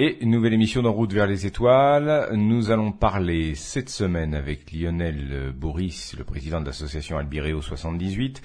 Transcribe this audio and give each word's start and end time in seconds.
Et 0.00 0.24
nouvelle 0.24 0.52
émission 0.52 0.80
d'En 0.80 0.92
route 0.92 1.12
vers 1.12 1.26
les 1.26 1.44
étoiles. 1.44 2.28
Nous 2.36 2.70
allons 2.70 2.92
parler 2.92 3.56
cette 3.56 3.88
semaine 3.88 4.32
avec 4.32 4.70
Lionel 4.72 5.52
Boris, 5.52 6.14
le 6.16 6.22
président 6.22 6.60
de 6.60 6.66
l'association 6.66 7.18
Albireo 7.18 7.60
78, 7.60 8.40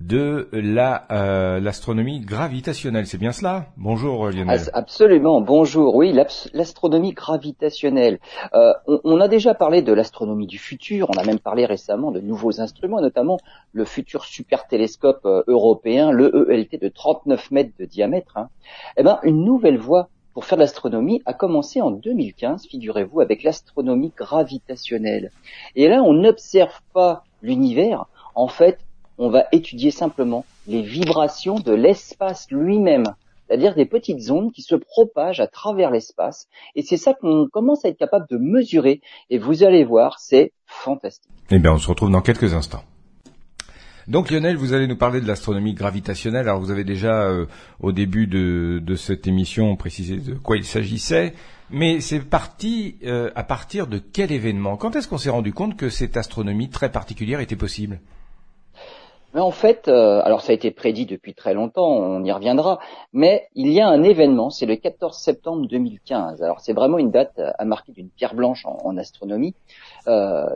de 0.00 0.48
la 0.52 1.04
euh, 1.10 1.58
l'astronomie 1.58 2.20
gravitationnelle. 2.20 3.08
C'est 3.08 3.18
bien 3.18 3.32
cela? 3.32 3.66
Bonjour 3.76 4.28
Lionel. 4.30 4.60
Absolument, 4.72 5.40
bonjour. 5.40 5.96
Oui, 5.96 6.16
l'astronomie 6.52 7.12
gravitationnelle. 7.12 8.20
Euh, 8.54 8.72
on, 8.86 9.20
a 9.20 9.26
déjà 9.26 9.52
parlé 9.52 9.82
de 9.82 9.92
l'astronomie 9.92 10.46
du 10.46 10.58
futur, 10.58 11.10
on 11.10 11.18
a 11.18 11.24
même 11.24 11.40
parlé 11.40 11.66
récemment 11.66 12.12
de 12.12 12.20
nouveaux 12.20 12.60
instruments, 12.60 13.00
notamment 13.00 13.38
le 13.72 13.84
futur 13.84 14.24
super 14.24 14.68
télescope 14.68 15.22
euh, 15.24 15.42
européen, 15.48 16.12
le 16.12 16.52
ELT 16.52 16.80
de 16.80 16.88
39 16.88 17.50
mètres 17.50 17.72
de 17.80 17.84
diamètre. 17.84 18.36
Hein. 18.36 18.48
Eh 18.96 19.02
ben, 19.02 19.18
une 19.24 19.44
nouvelle 19.44 19.76
voie 19.76 20.08
pour 20.34 20.44
faire 20.44 20.58
de 20.58 20.62
l'astronomie 20.62 21.22
a 21.26 21.32
commencé 21.32 21.80
en 21.80 21.92
2015, 21.92 22.66
figurez-vous, 22.66 23.20
avec 23.20 23.44
l'astronomie 23.44 24.12
gravitationnelle. 24.16 25.30
Et 25.76 25.88
là, 25.88 26.02
on 26.02 26.12
n'observe 26.12 26.80
pas 26.92 27.22
l'univers. 27.40 28.06
En 28.34 28.48
fait, 28.48 28.80
on 29.16 29.30
va 29.30 29.44
étudier 29.52 29.92
simplement 29.92 30.44
les 30.66 30.82
vibrations 30.82 31.60
de 31.60 31.72
l'espace 31.72 32.50
lui-même, 32.50 33.04
c'est-à-dire 33.46 33.76
des 33.76 33.86
petites 33.86 34.28
ondes 34.30 34.52
qui 34.52 34.62
se 34.62 34.74
propagent 34.74 35.40
à 35.40 35.46
travers 35.46 35.90
l'espace. 35.90 36.48
Et 36.74 36.82
c'est 36.82 36.96
ça 36.96 37.14
qu'on 37.14 37.46
commence 37.50 37.84
à 37.84 37.88
être 37.88 37.98
capable 37.98 38.26
de 38.28 38.36
mesurer. 38.36 39.00
Et 39.30 39.38
vous 39.38 39.62
allez 39.62 39.84
voir, 39.84 40.18
c'est 40.18 40.52
fantastique. 40.66 41.30
Eh 41.50 41.60
bien, 41.60 41.72
on 41.72 41.78
se 41.78 41.88
retrouve 41.88 42.10
dans 42.10 42.22
quelques 42.22 42.54
instants. 42.54 42.82
Donc 44.06 44.30
Lionel, 44.30 44.56
vous 44.56 44.74
allez 44.74 44.86
nous 44.86 44.96
parler 44.96 45.22
de 45.22 45.26
l'astronomie 45.26 45.72
gravitationnelle. 45.72 46.46
Alors 46.46 46.60
vous 46.60 46.70
avez 46.70 46.84
déjà 46.84 47.22
euh, 47.22 47.46
au 47.80 47.92
début 47.92 48.26
de, 48.26 48.94
cette 48.96 49.26
émission 49.26 49.76
précisé 49.76 50.18
de 50.18 50.34
quoi 50.34 50.56
il 50.56 50.64
s'agissait, 50.64 51.32
mais 51.70 52.00
c'est 52.00 52.20
parti 52.20 52.96
euh, 53.04 53.30
à 53.34 53.44
partir 53.44 53.86
de 53.86 53.98
quel 53.98 54.30
événement? 54.30 54.76
Quand 54.76 54.94
est-ce 54.94 55.08
qu'on 55.08 55.18
s'est 55.18 55.30
rendu 55.30 55.54
compte 55.54 55.76
que 55.76 55.88
cette 55.88 56.18
astronomie 56.18 56.68
très 56.68 56.92
particulière 56.92 57.40
était 57.40 57.56
possible? 57.56 58.00
Mais 59.32 59.40
en 59.40 59.50
fait, 59.50 59.88
euh, 59.88 60.20
alors 60.22 60.42
ça 60.42 60.52
a 60.52 60.54
été 60.54 60.70
prédit 60.70 61.06
depuis 61.06 61.34
très 61.34 61.54
longtemps, 61.54 61.88
on 61.88 62.22
y 62.22 62.30
reviendra, 62.30 62.78
mais 63.12 63.48
il 63.54 63.72
y 63.72 63.80
a 63.80 63.88
un 63.88 64.02
événement, 64.02 64.50
c'est 64.50 64.66
le 64.66 64.76
14 64.76 65.16
septembre 65.18 65.66
2015. 65.66 66.42
Alors 66.42 66.60
c'est 66.60 66.74
vraiment 66.74 66.98
une 66.98 67.10
date 67.10 67.40
à 67.58 67.64
marquer 67.64 67.92
d'une 67.92 68.10
pierre 68.10 68.34
blanche 68.34 68.64
en, 68.66 68.96
astronomie. 68.96 69.54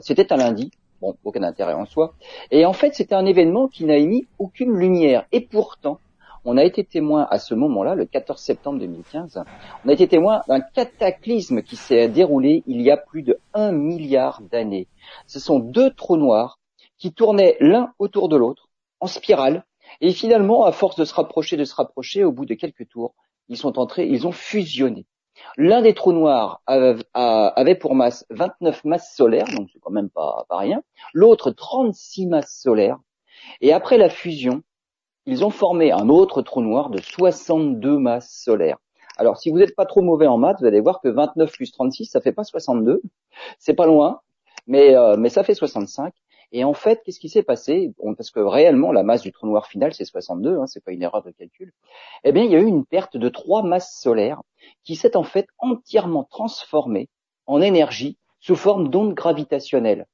C'était 0.00 0.32
un 0.32 0.36
lundi, 0.36 0.70
bon, 1.00 1.16
aucun 1.24 1.42
intérêt 1.42 1.74
en 1.74 1.86
soi. 1.86 2.14
Et 2.50 2.64
en 2.64 2.72
fait, 2.72 2.94
c'était 2.94 3.14
un 3.14 3.26
événement 3.26 3.68
qui 3.68 3.84
n'a 3.84 3.96
émis 3.96 4.26
aucune 4.38 4.72
lumière. 4.72 5.24
Et 5.32 5.40
pourtant, 5.40 6.00
on 6.44 6.56
a 6.56 6.64
été 6.64 6.84
témoin 6.84 7.26
à 7.30 7.38
ce 7.38 7.54
moment-là, 7.54 7.94
le 7.94 8.06
14 8.06 8.40
septembre 8.40 8.78
2015, 8.78 9.42
on 9.84 9.88
a 9.88 9.92
été 9.92 10.08
témoin 10.08 10.42
d'un 10.48 10.60
cataclysme 10.60 11.62
qui 11.62 11.76
s'est 11.76 12.08
déroulé 12.08 12.62
il 12.66 12.80
y 12.80 12.90
a 12.90 12.96
plus 12.96 13.22
de 13.22 13.38
un 13.54 13.72
milliard 13.72 14.40
d'années. 14.40 14.86
Ce 15.26 15.40
sont 15.40 15.58
deux 15.58 15.90
trous 15.90 16.16
noirs 16.16 16.58
qui 16.96 17.12
tournaient 17.12 17.56
l'un 17.60 17.92
autour 17.98 18.28
de 18.28 18.36
l'autre, 18.36 18.68
en 19.00 19.06
spirale, 19.06 19.64
et 20.00 20.12
finalement, 20.12 20.64
à 20.64 20.72
force 20.72 20.96
de 20.96 21.04
se 21.04 21.14
rapprocher, 21.14 21.56
de 21.56 21.64
se 21.64 21.74
rapprocher, 21.74 22.24
au 22.24 22.32
bout 22.32 22.46
de 22.46 22.54
quelques 22.54 22.88
tours, 22.88 23.14
ils 23.48 23.56
sont 23.56 23.78
entrés, 23.78 24.06
ils 24.06 24.26
ont 24.26 24.32
fusionné. 24.32 25.06
L'un 25.56 25.82
des 25.82 25.94
trous 25.94 26.12
noirs 26.12 26.62
avait 26.66 27.74
pour 27.74 27.94
masse 27.94 28.26
29 28.30 28.84
masses 28.84 29.14
solaires, 29.16 29.46
donc 29.56 29.68
c'est 29.72 29.80
quand 29.80 29.90
même 29.90 30.10
pas, 30.10 30.46
rien. 30.50 30.82
L'autre 31.12 31.50
36 31.50 32.26
masses 32.26 32.60
solaires. 32.60 32.98
Et 33.60 33.72
après 33.72 33.98
la 33.98 34.08
fusion, 34.08 34.62
ils 35.26 35.44
ont 35.44 35.50
formé 35.50 35.92
un 35.92 36.08
autre 36.08 36.42
trou 36.42 36.60
noir 36.60 36.90
de 36.90 36.98
62 36.98 37.98
masses 37.98 38.42
solaires. 38.44 38.78
Alors, 39.16 39.36
si 39.36 39.50
vous 39.50 39.58
n'êtes 39.58 39.74
pas 39.74 39.84
trop 39.84 40.00
mauvais 40.00 40.26
en 40.26 40.38
maths, 40.38 40.58
vous 40.60 40.66
allez 40.66 40.80
voir 40.80 41.00
que 41.00 41.08
29 41.08 41.50
plus 41.52 41.72
36, 41.72 42.06
ça 42.06 42.20
fait 42.20 42.32
pas 42.32 42.44
62. 42.44 43.02
C'est 43.58 43.74
pas 43.74 43.86
loin, 43.86 44.20
mais, 44.66 44.94
euh, 44.94 45.16
mais 45.18 45.28
ça 45.28 45.42
fait 45.42 45.54
65. 45.54 46.14
Et 46.52 46.64
en 46.64 46.72
fait, 46.72 47.02
qu'est-ce 47.04 47.20
qui 47.20 47.28
s'est 47.28 47.42
passé? 47.42 47.92
Parce 48.16 48.30
que 48.30 48.40
réellement, 48.40 48.92
la 48.92 49.02
masse 49.02 49.22
du 49.22 49.32
trou 49.32 49.46
noir 49.46 49.66
final, 49.66 49.92
c'est 49.92 50.04
62, 50.04 50.58
hein, 50.58 50.66
c'est 50.66 50.82
pas 50.82 50.92
une 50.92 51.02
erreur 51.02 51.22
de 51.22 51.30
calcul. 51.30 51.72
Eh 52.24 52.32
bien, 52.32 52.44
il 52.44 52.50
y 52.50 52.56
a 52.56 52.60
eu 52.60 52.66
une 52.66 52.86
perte 52.86 53.16
de 53.16 53.28
trois 53.28 53.62
masses 53.62 53.98
solaires 54.00 54.40
qui 54.84 54.96
s'est 54.96 55.16
en 55.16 55.24
fait 55.24 55.46
entièrement 55.58 56.24
transformée 56.24 57.08
en 57.46 57.60
énergie 57.60 58.16
sous 58.40 58.56
forme 58.56 58.88
d'ondes 58.88 59.14
gravitationnelles. 59.14 60.06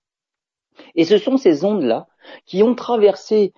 Et 0.96 1.04
ce 1.04 1.18
sont 1.18 1.36
ces 1.36 1.64
ondes-là 1.64 2.08
qui 2.46 2.62
ont 2.62 2.74
traversé 2.74 3.52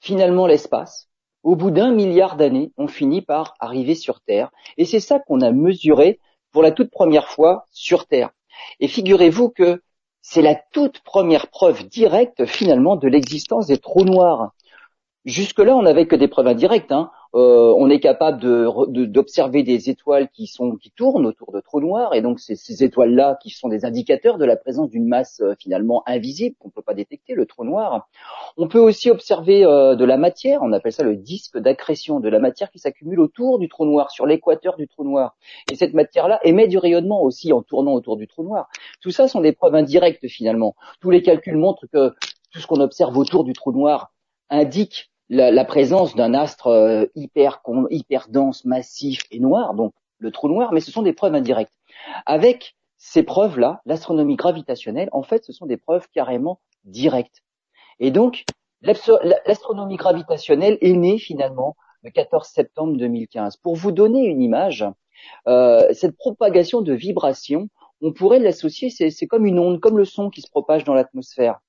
finalement 0.00 0.46
l'espace. 0.46 1.08
Au 1.42 1.56
bout 1.56 1.72
d'un 1.72 1.92
milliard 1.92 2.36
d'années, 2.36 2.72
on 2.76 2.86
finit 2.86 3.22
par 3.22 3.54
arriver 3.58 3.96
sur 3.96 4.20
Terre. 4.20 4.50
Et 4.76 4.84
c'est 4.84 5.00
ça 5.00 5.18
qu'on 5.18 5.40
a 5.40 5.50
mesuré 5.50 6.20
pour 6.52 6.62
la 6.62 6.70
toute 6.70 6.90
première 6.90 7.28
fois 7.28 7.66
sur 7.72 8.06
Terre. 8.06 8.30
Et 8.78 8.86
figurez-vous 8.86 9.50
que 9.50 9.82
c'est 10.22 10.42
la 10.42 10.54
toute 10.54 11.00
première 11.00 11.48
preuve 11.48 11.86
directe 11.88 12.46
finalement 12.46 12.96
de 12.96 13.08
l'existence 13.08 13.66
des 13.66 13.78
trous 13.78 14.04
noirs. 14.04 14.52
Jusque-là, 15.24 15.76
on 15.76 15.82
n'avait 15.82 16.06
que 16.06 16.16
des 16.16 16.26
preuves 16.26 16.48
indirectes. 16.48 16.90
Hein. 16.90 17.10
Euh, 17.34 17.72
on 17.78 17.88
est 17.88 18.00
capable 18.00 18.40
d'observer 19.08 19.62
des 19.62 19.88
étoiles 19.88 20.28
qui 20.28 20.48
sont 20.48 20.76
qui 20.76 20.90
tournent 20.90 21.24
autour 21.24 21.52
de 21.52 21.60
trous 21.60 21.80
noirs, 21.80 22.14
et 22.14 22.20
donc 22.20 22.40
c'est 22.40 22.56
ces 22.56 22.82
étoiles-là 22.84 23.38
qui 23.40 23.48
sont 23.48 23.68
des 23.68 23.84
indicateurs 23.86 24.36
de 24.36 24.44
la 24.44 24.56
présence 24.56 24.90
d'une 24.90 25.06
masse 25.06 25.40
euh, 25.40 25.54
finalement 25.58 26.02
invisible 26.06 26.56
qu'on 26.58 26.68
ne 26.68 26.72
peut 26.72 26.82
pas 26.82 26.92
détecter, 26.92 27.34
le 27.34 27.46
trou 27.46 27.64
noir. 27.64 28.08
On 28.58 28.68
peut 28.68 28.80
aussi 28.80 29.10
observer 29.10 29.64
euh, 29.64 29.94
de 29.94 30.04
la 30.04 30.18
matière, 30.18 30.60
on 30.62 30.72
appelle 30.72 30.92
ça 30.92 31.04
le 31.04 31.16
disque 31.16 31.56
d'accrétion, 31.56 32.20
de 32.20 32.28
la 32.28 32.40
matière 32.40 32.70
qui 32.70 32.80
s'accumule 32.80 33.20
autour 33.20 33.60
du 33.60 33.68
trou 33.68 33.86
noir, 33.86 34.10
sur 34.10 34.26
l'équateur 34.26 34.76
du 34.76 34.88
trou 34.88 35.04
noir. 35.04 35.36
Et 35.70 35.76
cette 35.76 35.94
matière-là 35.94 36.40
émet 36.42 36.66
du 36.66 36.78
rayonnement 36.78 37.22
aussi 37.22 37.52
en 37.52 37.62
tournant 37.62 37.94
autour 37.94 38.16
du 38.16 38.26
trou 38.26 38.42
noir. 38.42 38.68
Tout 39.00 39.12
ça 39.12 39.28
sont 39.28 39.40
des 39.40 39.52
preuves 39.52 39.76
indirectes 39.76 40.26
finalement. 40.26 40.74
Tous 41.00 41.10
les 41.10 41.22
calculs 41.22 41.56
montrent 41.56 41.86
que 41.86 42.10
tout 42.52 42.58
ce 42.58 42.66
qu'on 42.66 42.80
observe 42.80 43.16
autour 43.16 43.44
du 43.44 43.52
trou 43.52 43.72
noir 43.72 44.12
indique 44.50 45.11
la, 45.32 45.64
présence 45.64 46.14
d'un 46.14 46.34
astre 46.34 46.66
euh, 46.66 47.06
hyper, 47.14 47.62
hyper 47.90 48.26
dense, 48.28 48.64
massif 48.64 49.22
et 49.30 49.40
noir, 49.40 49.74
donc 49.74 49.94
le 50.18 50.30
trou 50.30 50.48
noir, 50.48 50.72
mais 50.72 50.80
ce 50.80 50.90
sont 50.90 51.02
des 51.02 51.14
preuves 51.14 51.34
indirectes. 51.34 51.72
Avec 52.26 52.76
ces 52.98 53.22
preuves-là, 53.22 53.80
l'astronomie 53.86 54.36
gravitationnelle, 54.36 55.08
en 55.12 55.22
fait, 55.22 55.44
ce 55.44 55.52
sont 55.52 55.66
des 55.66 55.78
preuves 55.78 56.06
carrément 56.14 56.60
directes. 56.84 57.42
Et 57.98 58.10
donc, 58.10 58.44
l'astronomie 58.82 59.96
gravitationnelle 59.96 60.76
est 60.80 60.92
née 60.92 61.18
finalement 61.18 61.76
le 62.02 62.10
14 62.10 62.46
septembre 62.46 62.96
2015. 62.98 63.56
Pour 63.56 63.74
vous 63.74 63.92
donner 63.92 64.26
une 64.26 64.42
image, 64.42 64.84
euh, 65.48 65.82
cette 65.92 66.16
propagation 66.16 66.82
de 66.82 66.92
vibrations, 66.92 67.68
on 68.02 68.12
pourrait 68.12 68.38
l'associer, 68.38 68.90
c'est 68.90 69.26
comme 69.26 69.46
une 69.46 69.58
onde, 69.58 69.80
comme 69.80 69.96
le 69.96 70.04
son 70.04 70.28
qui 70.28 70.42
se 70.42 70.50
propage 70.50 70.84
dans 70.84 70.94
l'atmosphère. 70.94 71.60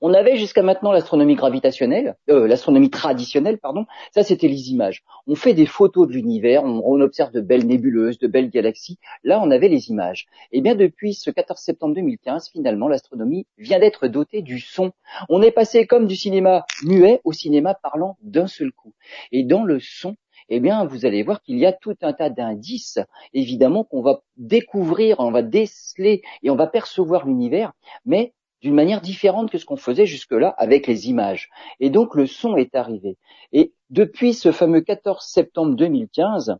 On 0.00 0.12
avait 0.12 0.36
jusqu'à 0.36 0.62
maintenant 0.62 0.92
l'astronomie 0.92 1.34
gravitationnelle, 1.34 2.16
euh, 2.28 2.46
l'astronomie 2.46 2.90
traditionnelle, 2.90 3.58
pardon. 3.58 3.86
Ça, 4.14 4.22
c'était 4.22 4.48
les 4.48 4.70
images. 4.70 5.02
On 5.26 5.34
fait 5.34 5.54
des 5.54 5.66
photos 5.66 6.06
de 6.06 6.12
l'univers, 6.12 6.64
on, 6.64 7.00
observe 7.00 7.32
de 7.32 7.40
belles 7.40 7.66
nébuleuses, 7.66 8.18
de 8.18 8.26
belles 8.26 8.50
galaxies. 8.50 8.98
Là, 9.24 9.40
on 9.42 9.50
avait 9.50 9.68
les 9.68 9.90
images. 9.90 10.26
Et 10.52 10.58
eh 10.58 10.60
bien, 10.60 10.74
depuis 10.74 11.14
ce 11.14 11.30
14 11.30 11.60
septembre 11.60 11.94
2015, 11.94 12.50
finalement, 12.50 12.88
l'astronomie 12.88 13.46
vient 13.58 13.78
d'être 13.78 14.08
dotée 14.08 14.42
du 14.42 14.60
son. 14.60 14.92
On 15.28 15.42
est 15.42 15.50
passé 15.50 15.86
comme 15.86 16.06
du 16.06 16.16
cinéma 16.16 16.64
muet 16.84 17.20
au 17.24 17.32
cinéma 17.32 17.74
parlant 17.74 18.16
d'un 18.22 18.46
seul 18.46 18.72
coup. 18.72 18.94
Et 19.32 19.44
dans 19.44 19.64
le 19.64 19.78
son, 19.80 20.16
eh 20.48 20.60
bien, 20.60 20.84
vous 20.84 21.06
allez 21.06 21.22
voir 21.22 21.42
qu'il 21.42 21.58
y 21.58 21.66
a 21.66 21.72
tout 21.72 21.96
un 22.02 22.12
tas 22.12 22.30
d'indices, 22.30 22.98
évidemment, 23.34 23.84
qu'on 23.84 24.02
va 24.02 24.22
découvrir, 24.36 25.16
on 25.18 25.32
va 25.32 25.42
déceler 25.42 26.22
et 26.42 26.50
on 26.50 26.56
va 26.56 26.66
percevoir 26.66 27.26
l'univers, 27.26 27.72
mais 28.04 28.32
d'une 28.62 28.74
manière 28.74 29.00
différente 29.00 29.50
que 29.50 29.58
ce 29.58 29.64
qu'on 29.64 29.76
faisait 29.76 30.06
jusque-là 30.06 30.54
avec 30.58 30.86
les 30.86 31.08
images. 31.08 31.50
Et 31.80 31.90
donc 31.90 32.14
le 32.14 32.26
son 32.26 32.56
est 32.56 32.74
arrivé. 32.74 33.16
Et 33.52 33.72
depuis 33.90 34.34
ce 34.34 34.52
fameux 34.52 34.80
14 34.80 35.24
septembre 35.24 35.76
2015, 35.76 36.56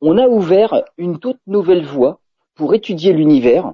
on 0.00 0.18
a 0.18 0.28
ouvert 0.28 0.84
une 0.98 1.18
toute 1.18 1.40
nouvelle 1.46 1.84
voie 1.84 2.20
pour 2.54 2.74
étudier 2.74 3.12
l'univers. 3.12 3.72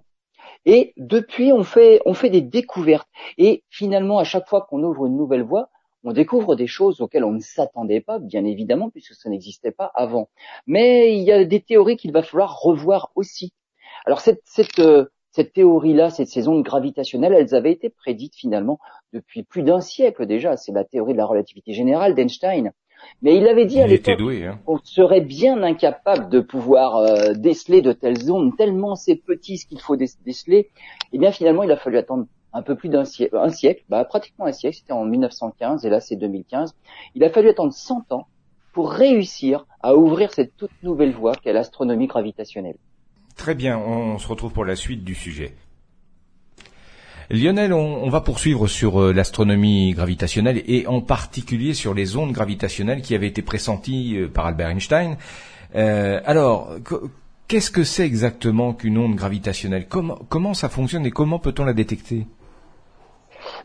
Et 0.64 0.93
depuis, 0.97 1.53
on 1.53 1.62
fait, 1.62 2.00
des 2.31 2.41
découvertes. 2.41 3.08
Et 3.38 3.62
finalement, 3.70 4.19
à 4.19 4.25
chaque 4.25 4.49
fois 4.49 4.67
qu'on 4.69 4.82
ouvre 4.82 5.06
une 5.06 5.17
nouvelle 5.17 5.44
voie, 5.44 5.69
on 6.03 6.12
découvre 6.12 6.56
des 6.56 6.67
choses 6.67 7.00
auxquelles 7.00 7.25
on 7.25 7.32
ne 7.32 7.41
s'attendait 7.41 8.00
pas, 8.00 8.19
bien 8.19 8.44
évidemment, 8.44 8.91
puisque 8.91 9.14
ça 9.14 9.29
n'existait 9.29 9.73
pas 9.73 9.91
avant. 9.94 10.29
Mais 10.67 11.17
il 11.17 11.23
y 11.23 11.32
a 11.32 11.44
des 11.44 11.61
théories 11.61 11.97
qu'il 11.97 12.12
va 12.12 12.23
falloir 12.23 12.61
revoir 12.61 13.11
aussi. 13.14 13.53
Alors 14.05 14.20
cette, 14.20 14.43
cette, 14.44 14.79
euh, 14.79 15.06
cette 15.37 15.53
théorie-là, 15.53 16.09
ces 16.09 16.49
ondes 16.49 16.62
gravitationnelles, 16.62 17.35
elles 17.35 17.55
avaient 17.55 17.73
été 17.73 17.91
prédites 17.91 18.35
finalement 18.35 18.79
depuis 19.12 19.43
plus 19.43 19.62
d'un 19.62 19.83
siècle 19.83 20.25
déjà. 20.25 20.56
C'est 20.56 20.73
la 20.73 20.83
théorie 20.83 21.12
de 21.12 21.19
la 21.19 21.27
relativité 21.27 21.75
générale 21.75 22.15
d'Einstein. 22.15 22.73
Mais 23.21 23.37
il 23.37 23.47
avait 23.47 23.67
dit 23.67 23.79
à 23.79 23.87
l'époque 23.87 24.19
hein. 24.19 24.59
qu'on 24.65 24.79
serait 24.83 25.21
bien 25.21 25.62
incapable 25.62 26.31
de 26.31 26.41
pouvoir 26.41 26.97
euh, 26.97 27.35
déceler 27.35 27.83
de 27.83 27.93
telles 27.93 28.33
ondes, 28.33 28.56
tellement 28.56 28.94
c'est 28.94 29.17
petit 29.17 29.59
ce 29.59 29.67
qu'il 29.67 29.79
faut 29.79 29.97
déceler. 29.97 30.56
Et 30.56 30.71
eh 31.12 31.19
bien 31.19 31.33
finalement, 31.33 31.65
il 31.65 31.71
a 31.71 31.77
fallu 31.77 31.99
attendre 31.99 32.25
un 32.55 32.62
peu 32.62 32.75
plus 32.75 32.89
d'un 32.89 33.05
siècle, 33.05 33.37
un 33.37 33.50
siècle, 33.50 33.85
bah, 33.91 34.06
pratiquement 34.06 34.47
un 34.47 34.53
siècle, 34.53 34.79
c'était 34.79 34.94
en 34.94 35.05
1915 35.05 35.85
et 35.85 35.91
là 35.91 36.00
c'est 36.00 36.17
2015. 36.17 36.75
Il 37.15 37.23
a 37.25 37.29
fallu 37.29 37.50
attendre 37.50 37.75
100 37.75 38.11
ans 38.11 38.27
pour 38.73 38.91
réussir 38.91 39.67
à 39.82 39.97
ouvrir 39.97 40.32
cette 40.32 40.56
toute 40.56 40.82
nouvelle 40.82 41.12
voie 41.12 41.35
qu'est 41.35 41.53
l'astronomie 41.53 42.06
gravitationnelle. 42.06 42.79
Très 43.46 43.54
bien, 43.54 43.78
on 43.78 44.19
se 44.19 44.26
retrouve 44.26 44.50
pour 44.50 44.64
la 44.64 44.75
suite 44.75 45.04
du 45.04 45.14
sujet. 45.14 45.54
Lionel, 47.31 47.72
on, 47.72 48.08
va 48.08 48.20
poursuivre 48.20 48.66
sur 48.66 49.00
euh, 49.00 49.12
l'astronomie 49.12 49.93
gravitationnelle 49.93 50.64
et 50.66 50.88
en 50.88 51.00
particulier 51.00 51.72
sur 51.72 51.94
les 51.94 52.16
ondes 52.16 52.32
gravitationnelles 52.32 53.02
qui 53.02 53.14
avaient 53.14 53.28
été 53.28 53.43
pressenties 53.43 54.16
euh, 54.16 54.26
par 54.26 54.46
Albert 54.46 54.70
Einstein. 54.70 55.16
Euh, 55.76 56.20
alors, 56.26 56.75
qu'est-ce 57.46 57.70
que 57.70 57.84
c'est 57.84 58.04
exactement 58.04 58.75
qu'une 58.75 58.98
onde 58.98 59.14
gravitationnelle? 59.14 59.87
Comment, 59.87 60.19
comment 60.28 60.52
ça 60.52 60.69
fonctionne 60.69 61.06
et 61.06 61.12
comment 61.12 61.38
peut-on 61.38 61.64
la 61.64 61.72
détecter? 61.72 62.26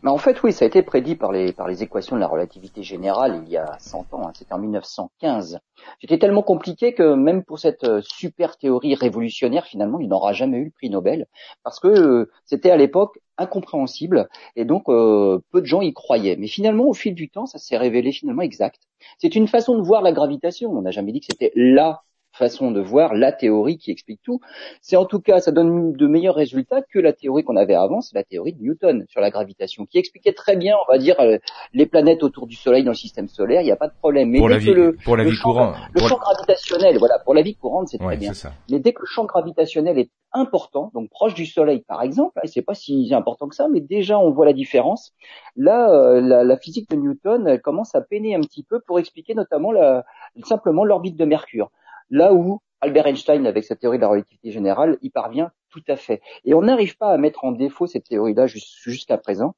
Mais 0.02 0.10
en 0.10 0.18
fait, 0.18 0.42
oui, 0.42 0.52
ça 0.52 0.64
a 0.64 0.68
été 0.68 0.82
prédit 0.82 1.14
par 1.14 1.30
les, 1.30 1.52
par 1.52 1.68
les 1.68 1.84
équations 1.84 2.16
de 2.16 2.20
la 2.20 2.26
relativité 2.26 2.82
générale 2.82 3.42
il 3.46 3.52
y 3.52 3.56
a 3.56 3.76
100 3.78 4.12
ans, 4.14 4.26
hein, 4.26 4.32
c'était 4.34 4.52
en 4.52 4.58
1915. 4.58 5.60
C'était 6.00 6.18
tellement 6.18 6.42
compliqué 6.42 6.92
que 6.92 7.14
même 7.14 7.44
pour 7.44 7.60
cette 7.60 7.84
euh, 7.84 8.00
super 8.02 8.58
théorie 8.58 8.96
révolutionnaire, 8.96 9.64
finalement, 9.64 10.00
il 10.00 10.08
n'aura 10.08 10.32
jamais 10.32 10.58
eu 10.58 10.64
le 10.64 10.70
prix 10.70 10.90
Nobel, 10.90 11.26
parce 11.62 11.78
que 11.78 11.86
euh, 11.86 12.30
c'était 12.44 12.70
à 12.70 12.76
l'époque 12.76 13.20
incompréhensible, 13.38 14.28
et 14.56 14.64
donc 14.64 14.88
euh, 14.88 15.38
peu 15.52 15.60
de 15.60 15.66
gens 15.66 15.82
y 15.82 15.92
croyaient. 15.92 16.36
Mais 16.36 16.48
finalement, 16.48 16.84
au 16.84 16.94
fil 16.94 17.14
du 17.14 17.30
temps, 17.30 17.46
ça 17.46 17.58
s'est 17.58 17.76
révélé 17.76 18.10
finalement 18.10 18.42
exact. 18.42 18.80
C'est 19.18 19.36
une 19.36 19.46
façon 19.46 19.76
de 19.78 19.82
voir 19.82 20.02
la 20.02 20.12
gravitation. 20.12 20.70
On 20.72 20.82
n'a 20.82 20.90
jamais 20.90 21.12
dit 21.12 21.20
que 21.20 21.26
c'était 21.30 21.52
la 21.54 22.02
façon 22.32 22.70
de 22.70 22.80
voir 22.80 23.14
la 23.14 23.32
théorie 23.32 23.78
qui 23.78 23.90
explique 23.90 24.20
tout. 24.22 24.40
C'est 24.80 24.96
en 24.96 25.04
tout 25.04 25.20
cas, 25.20 25.40
ça 25.40 25.52
donne 25.52 25.92
de 25.92 26.06
meilleurs 26.06 26.34
résultats 26.34 26.82
que 26.82 26.98
la 26.98 27.12
théorie 27.12 27.44
qu'on 27.44 27.56
avait 27.56 27.74
avant, 27.74 28.00
c'est 28.00 28.14
la 28.14 28.24
théorie 28.24 28.52
de 28.52 28.62
Newton 28.62 29.04
sur 29.08 29.20
la 29.20 29.30
gravitation, 29.30 29.86
qui 29.86 29.98
expliquait 29.98 30.32
très 30.32 30.56
bien, 30.56 30.76
on 30.86 30.92
va 30.92 30.98
dire, 30.98 31.18
euh, 31.20 31.38
les 31.72 31.86
planètes 31.86 32.22
autour 32.22 32.46
du 32.46 32.56
Soleil 32.56 32.84
dans 32.84 32.90
le 32.90 32.96
système 32.96 33.28
solaire, 33.28 33.60
il 33.60 33.64
n'y 33.64 33.72
a 33.72 33.76
pas 33.76 33.88
de 33.88 33.94
problème. 33.94 34.30
Mais 34.30 34.38
pour 34.38 34.48
la 34.48 34.58
vie, 34.58 34.72
le, 34.72 34.96
pour 35.04 35.16
la 35.16 35.24
vie 35.24 35.32
champ, 35.32 35.50
courante, 35.50 35.76
le 35.92 36.00
champ 36.00 36.18
gravitationnel, 36.18 36.98
voilà, 36.98 37.18
pour 37.24 37.34
la 37.34 37.42
vie 37.42 37.54
courante, 37.54 37.88
c'est 37.88 37.98
très 37.98 38.16
bien. 38.16 38.32
Mais 38.70 38.78
dès 38.78 38.92
que 38.92 39.00
le 39.00 39.06
champ 39.06 39.24
gravitationnel 39.24 39.98
est 39.98 40.10
important, 40.32 40.90
donc 40.94 41.10
proche 41.10 41.34
du 41.34 41.46
Soleil 41.46 41.82
par 41.86 42.02
exemple, 42.02 42.40
et 42.42 42.48
c'est 42.48 42.62
pas 42.62 42.74
si 42.74 43.12
important 43.12 43.48
que 43.48 43.54
ça, 43.54 43.68
mais 43.68 43.80
déjà 43.80 44.18
on 44.18 44.30
voit 44.30 44.46
la 44.46 44.52
différence. 44.52 45.12
Là, 45.56 45.90
euh, 45.90 46.20
la, 46.20 46.42
la, 46.44 46.56
physique 46.56 46.88
de 46.90 46.96
Newton 46.96 47.46
elle 47.46 47.60
commence 47.60 47.94
à 47.94 48.00
peiner 48.00 48.34
un 48.34 48.40
petit 48.40 48.62
peu 48.62 48.80
pour 48.80 48.98
expliquer 48.98 49.34
notamment 49.34 49.72
la, 49.72 50.04
simplement 50.44 50.84
l'orbite 50.84 51.16
de 51.16 51.24
Mercure. 51.24 51.70
Là 52.12 52.34
où 52.34 52.60
Albert 52.82 53.06
Einstein, 53.06 53.46
avec 53.46 53.64
sa 53.64 53.74
théorie 53.74 53.96
de 53.96 54.02
la 54.02 54.08
relativité 54.08 54.52
générale, 54.52 54.98
y 55.00 55.08
parvient 55.08 55.50
tout 55.70 55.82
à 55.88 55.96
fait. 55.96 56.20
Et 56.44 56.52
on 56.52 56.60
n'arrive 56.60 56.98
pas 56.98 57.08
à 57.08 57.16
mettre 57.16 57.44
en 57.44 57.52
défaut 57.52 57.86
cette 57.86 58.04
théorie-là 58.04 58.46
jusqu'à 58.46 59.16
présent. 59.16 59.54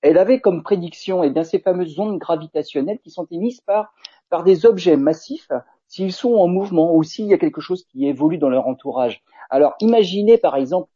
Elle 0.00 0.16
avait 0.16 0.38
comme 0.38 0.62
prédiction 0.62 1.24
eh 1.24 1.30
bien, 1.30 1.42
ces 1.42 1.58
fameuses 1.58 1.98
ondes 1.98 2.18
gravitationnelles 2.18 3.00
qui 3.00 3.10
sont 3.10 3.26
émises 3.32 3.60
par, 3.62 3.92
par 4.30 4.44
des 4.44 4.64
objets 4.64 4.96
massifs 4.96 5.50
s'ils 5.88 6.12
sont 6.12 6.34
en 6.34 6.46
mouvement 6.46 6.94
ou 6.94 7.02
s'il 7.02 7.26
y 7.26 7.34
a 7.34 7.38
quelque 7.38 7.60
chose 7.60 7.84
qui 7.84 8.06
évolue 8.06 8.38
dans 8.38 8.48
leur 8.48 8.68
entourage. 8.68 9.24
Alors 9.50 9.74
imaginez 9.80 10.38
par 10.38 10.54
exemple 10.54 10.88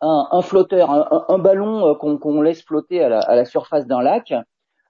un, 0.00 0.28
un 0.30 0.42
flotteur, 0.42 0.90
un, 0.90 1.24
un 1.28 1.38
ballon 1.38 1.88
euh, 1.88 1.94
qu'on 1.94 2.42
laisse 2.42 2.62
flotter 2.62 3.02
à 3.02 3.08
la, 3.08 3.18
à 3.20 3.34
la 3.34 3.44
surface 3.44 3.86
d'un 3.86 4.02
lac. 4.02 4.32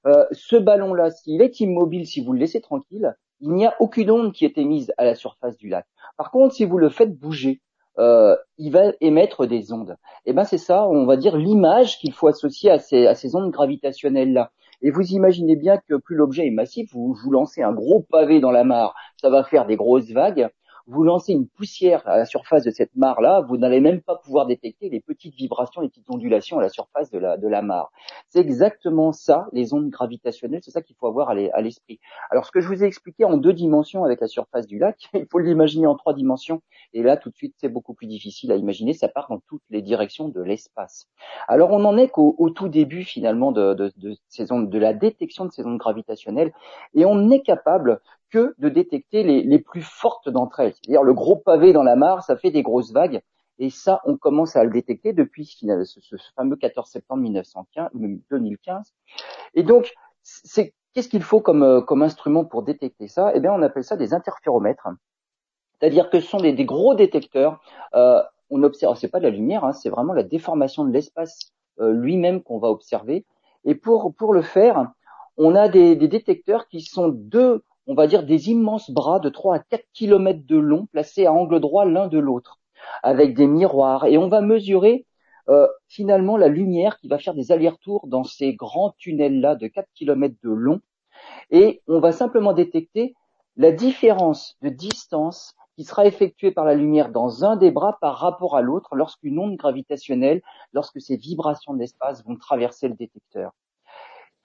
Euh, 0.07 0.27
ce 0.33 0.57
ballon-là, 0.57 1.11
s'il 1.11 1.41
est 1.41 1.59
immobile, 1.61 2.07
si 2.07 2.23
vous 2.23 2.33
le 2.35 2.41
laissez 2.41 2.61
tranquille, 2.61 3.17
il 3.41 3.53
n'y 3.53 3.67
a 3.67 3.75
aucune 3.81 4.11
onde 4.11 4.33
qui 4.33 4.45
est 4.45 4.59
émise 4.59 4.93
à 4.99 5.05
la 5.05 5.15
surface 5.15 5.57
du 5.57 5.69
lac. 5.69 5.87
Par 6.17 6.31
contre, 6.31 6.55
si 6.55 6.65
vous 6.65 6.79
le 6.79 6.89
faites 6.89 7.19
bouger, 7.19 7.61
euh, 7.99 8.37
il 8.59 8.73
va 8.73 8.93
émettre 9.01 9.47
des 9.47 9.73
ondes. 9.73 9.97
Et 10.27 10.31
eh 10.31 10.33
ben 10.35 10.45
c'est 10.45 10.59
ça, 10.59 10.87
on 10.89 11.07
va 11.07 11.17
dire 11.17 11.37
l'image 11.37 11.99
qu'il 11.99 12.13
faut 12.13 12.29
associer 12.29 12.71
à 12.71 12.79
ces, 12.79 13.07
à 13.07 13.15
ces 13.15 13.35
ondes 13.35 13.51
gravitationnelles 13.51 14.33
là. 14.33 14.51
Et 14.83 14.91
vous 14.91 15.13
imaginez 15.13 15.57
bien 15.57 15.79
que 15.79 15.95
plus 15.95 16.17
l'objet 16.17 16.47
est 16.47 16.51
massif, 16.51 16.93
vous, 16.93 17.15
vous 17.15 17.31
lancez 17.31 17.63
un 17.63 17.73
gros 17.73 18.01
pavé 18.01 18.41
dans 18.41 18.51
la 18.51 18.65
mare, 18.65 18.95
ça 19.21 19.31
va 19.31 19.45
faire 19.45 19.67
des 19.67 19.77
grosses 19.77 20.11
vagues 20.11 20.51
vous 20.87 21.03
lancez 21.03 21.33
une 21.33 21.49
poussière 21.49 22.07
à 22.07 22.17
la 22.17 22.25
surface 22.25 22.65
de 22.65 22.71
cette 22.71 22.95
mare-là, 22.95 23.41
vous 23.49 23.57
n'allez 23.57 23.81
même 23.81 24.01
pas 24.01 24.17
pouvoir 24.17 24.47
détecter 24.47 24.89
les 24.89 25.01
petites 25.01 25.35
vibrations, 25.35 25.81
les 25.81 25.89
petites 25.89 26.11
ondulations 26.11 26.59
à 26.59 26.63
la 26.63 26.69
surface 26.69 27.11
de 27.11 27.19
la, 27.19 27.37
de 27.37 27.49
la 27.49 27.63
mare. 27.63 27.91
C'est 28.29 28.41
exactement 28.41 29.13
ça, 29.13 29.49
les 29.53 29.75
ondes 29.75 29.91
gravitationnelles, 29.91 30.61
c'est 30.63 30.71
ça 30.71 30.83
qu'il 30.83 30.97
faut 30.97 31.07
avoir 31.07 31.31
à 31.31 31.35
l'esprit. 31.35 31.99
Alors 32.31 32.47
ce 32.47 32.53
que 32.53 32.61
je 32.61 32.69
vous 32.69 32.85
ai 32.85 32.87
expliqué 32.87 33.25
en 33.25 33.37
deux 33.37 33.53
dimensions 33.53 34.05
avec 34.05 34.21
la 34.21 34.29
surface 34.29 34.67
du 34.67 34.79
lac, 34.79 35.09
il 35.15 35.27
faut 35.31 35.39
l'imaginer 35.39 35.87
en 35.87 35.97
trois 35.97 36.15
dimensions, 36.15 36.63
et 36.93 37.03
là 37.03 37.17
tout 37.17 37.31
de 37.31 37.37
suite 37.37 37.55
c'est 37.59 37.69
beaucoup 37.69 37.95
plus 37.95 38.07
difficile 38.07 38.53
à 38.53 38.57
imaginer, 38.57 38.93
ça 38.93 39.09
part 39.09 39.27
dans 39.29 39.41
toutes 39.49 39.63
les 39.71 39.83
directions 39.83 40.29
de 40.29 40.41
l'espace. 40.41 41.09
Alors 41.49 41.71
on 41.73 41.85
en 41.85 41.97
est 41.97 42.09
qu'au 42.09 42.51
tout 42.55 42.69
début 42.69 43.03
finalement 43.03 43.51
de, 43.51 43.75
de, 43.75 43.93
de, 43.97 44.17
ces 44.29 44.53
ondes, 44.53 44.71
de 44.71 44.79
la 44.79 44.95
détection 44.95 45.47
de 45.47 45.51
ces 45.51 45.67
ondes 45.67 45.79
gravitationnelles, 45.79 46.53
et 46.95 47.05
on 47.05 47.31
est 47.31 47.41
capable 47.41 48.01
de 48.59 48.69
détecter 48.69 49.23
les, 49.23 49.43
les 49.43 49.59
plus 49.59 49.83
fortes 49.83 50.29
d'entre 50.29 50.61
elles. 50.61 50.75
C'est-à-dire 50.75 51.03
le 51.03 51.15
gros 51.15 51.37
pavé 51.37 51.73
dans 51.73 51.83
la 51.83 51.97
mare, 51.97 52.23
ça 52.23 52.37
fait 52.37 52.51
des 52.51 52.63
grosses 52.63 52.93
vagues. 52.93 53.21
Et 53.59 53.71
ça, 53.71 54.01
on 54.05 54.17
commence 54.17 54.55
à 54.57 54.65
le 54.65 54.71
détecter 54.71 55.13
depuis 55.13 55.47
ce, 55.47 56.17
fameux 56.35 56.57
14 56.57 56.89
septembre 56.89 57.23
1915, 57.23 57.91
2015. 58.31 58.93
Et 59.55 59.63
donc, 59.63 59.95
c'est 60.23 60.75
qu'est-ce 60.93 61.09
qu'il 61.09 61.23
faut 61.23 61.41
comme, 61.41 61.63
euh, 61.63 61.81
comme 61.81 62.03
instrument 62.03 62.45
pour 62.45 62.63
détecter 62.63 63.09
ça? 63.09 63.33
Eh 63.35 63.41
bien, 63.41 63.53
on 63.53 63.63
appelle 63.63 63.85
ça 63.85 63.97
des 63.97 64.13
interféromètres. 64.13 64.89
C'est-à-dire 65.79 66.11
que 66.11 66.21
ce 66.21 66.29
sont 66.29 66.39
des, 66.39 66.53
des 66.53 66.65
gros 66.65 66.95
détecteurs. 66.95 67.61
Euh, 67.95 68.23
on 68.51 68.63
observe, 68.63 68.97
c'est 68.97 69.09
pas 69.09 69.19
de 69.19 69.25
la 69.25 69.31
lumière, 69.31 69.65
hein, 69.65 69.73
c'est 69.73 69.91
vraiment 69.91 70.13
la 70.13 70.23
déformation 70.23 70.85
de 70.85 70.93
l'espace 70.93 71.53
euh, 71.81 71.93
lui-même 71.93 72.43
qu'on 72.43 72.59
va 72.59 72.69
observer. 72.69 73.25
Et 73.65 73.75
pour 73.75 74.15
pour 74.15 74.33
le 74.33 74.43
faire, 74.43 74.93
on 75.37 75.55
a 75.55 75.69
des, 75.69 75.97
des 75.97 76.09
détecteurs 76.09 76.69
qui 76.69 76.81
sont 76.81 77.09
deux 77.09 77.65
on 77.87 77.95
va 77.95 78.07
dire 78.07 78.25
des 78.25 78.51
immenses 78.51 78.91
bras 78.91 79.21
de 79.21 79.29
3 79.29 79.57
à 79.57 79.59
4 79.61 79.85
kilomètres 79.93 80.47
de 80.47 80.57
long 80.57 80.87
placés 80.87 81.27
à 81.27 81.33
angle 81.33 81.61
droit 81.61 81.85
l'un 81.85 82.09
de 82.09 82.19
l'autre, 82.19 82.61
avec 83.03 83.35
des 83.35 83.47
miroirs. 83.47 84.07
Et 84.07 84.19
on 84.19 84.29
va 84.29 84.41
mesurer 84.41 85.07
euh, 85.49 85.69
finalement 85.89 86.37
la 86.37 86.49
lumière 86.49 86.99
qui 86.99 87.09
va 87.09 87.19
faire 87.19 87.35
des 87.35 87.53
allers-retours 87.53 88.09
dans 88.09 88.25
ces 88.25 88.55
grands 88.55 88.95
tunnels-là 88.99 89.55
de 89.55 89.69
4 89.69 89.89
kilomètres 89.95 90.37
de 90.43 90.51
long. 90.51 90.81
Et 91.51 91.83
on 91.87 92.01
va 92.01 92.13
simplement 92.13 92.53
détecter 92.53 93.15
la 93.57 93.73
différence 93.73 94.57
de 94.63 94.69
distance 94.69 95.55
qui 95.77 95.85
sera 95.85 96.07
effectuée 96.07 96.51
par 96.51 96.65
la 96.65 96.75
lumière 96.75 97.11
dans 97.11 97.45
un 97.45 97.57
des 97.57 97.71
bras 97.71 97.99
par 98.01 98.17
rapport 98.17 98.57
à 98.57 98.63
l'autre 98.63 98.97
lorsqu'une 98.97 99.39
onde 99.39 99.57
gravitationnelle, 99.57 100.43
lorsque 100.73 101.01
ces 101.01 101.17
vibrations 101.17 101.75
d'espace 101.75 102.25
vont 102.25 102.37
traverser 102.37 102.89
le 102.89 102.95
détecteur 102.95 103.53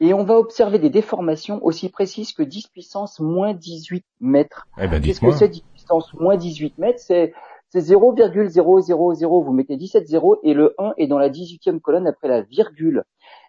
et 0.02 0.16
on 0.16 0.24
va 0.24 0.36
observer 0.36 0.80
des 0.80 0.90
déformations 0.90 1.64
aussi 1.64 1.88
précises 1.88 2.34
que 2.34 2.42
10 2.42 2.68
puissance 2.70 3.20
moins 3.20 3.54
18 3.54 4.04
mètres. 4.20 4.68
Eh 4.82 4.88
ben, 4.88 5.00
Qu'est-ce 5.00 5.22
que 5.22 5.32
c'est 5.32 5.48
10 5.48 5.62
puissance 5.62 6.14
moins 6.16 6.36
18 6.36 6.80
mètres? 6.80 7.00
C'est 7.00 7.34
c'est 7.70 7.80
0,000, 7.80 8.42
vous 9.46 9.54
mettez 9.54 9.78
17 9.78 10.06
zéros 10.06 10.40
et 10.44 10.54
le 10.54 10.76
1 10.78 10.94
est 10.98 11.08
dans 11.08 11.20
la 11.20 11.30
18e 11.30 11.80
colonne 11.80 12.06
après 12.06 12.28
la 12.28 12.42
virgule. 12.42 13.06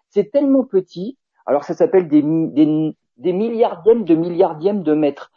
C'est 0.07 0.31
tellement 0.31 0.63
petit, 0.63 1.17
alors 1.45 1.65
ça 1.65 1.73
s'appelle 1.73 2.07
des, 2.07 2.21
des, 2.21 2.95
des 3.17 3.33
milliardièmes 3.33 4.05
de 4.05 4.15
milliardièmes 4.15 4.83
de 4.83 4.93
mètres. 4.93 5.31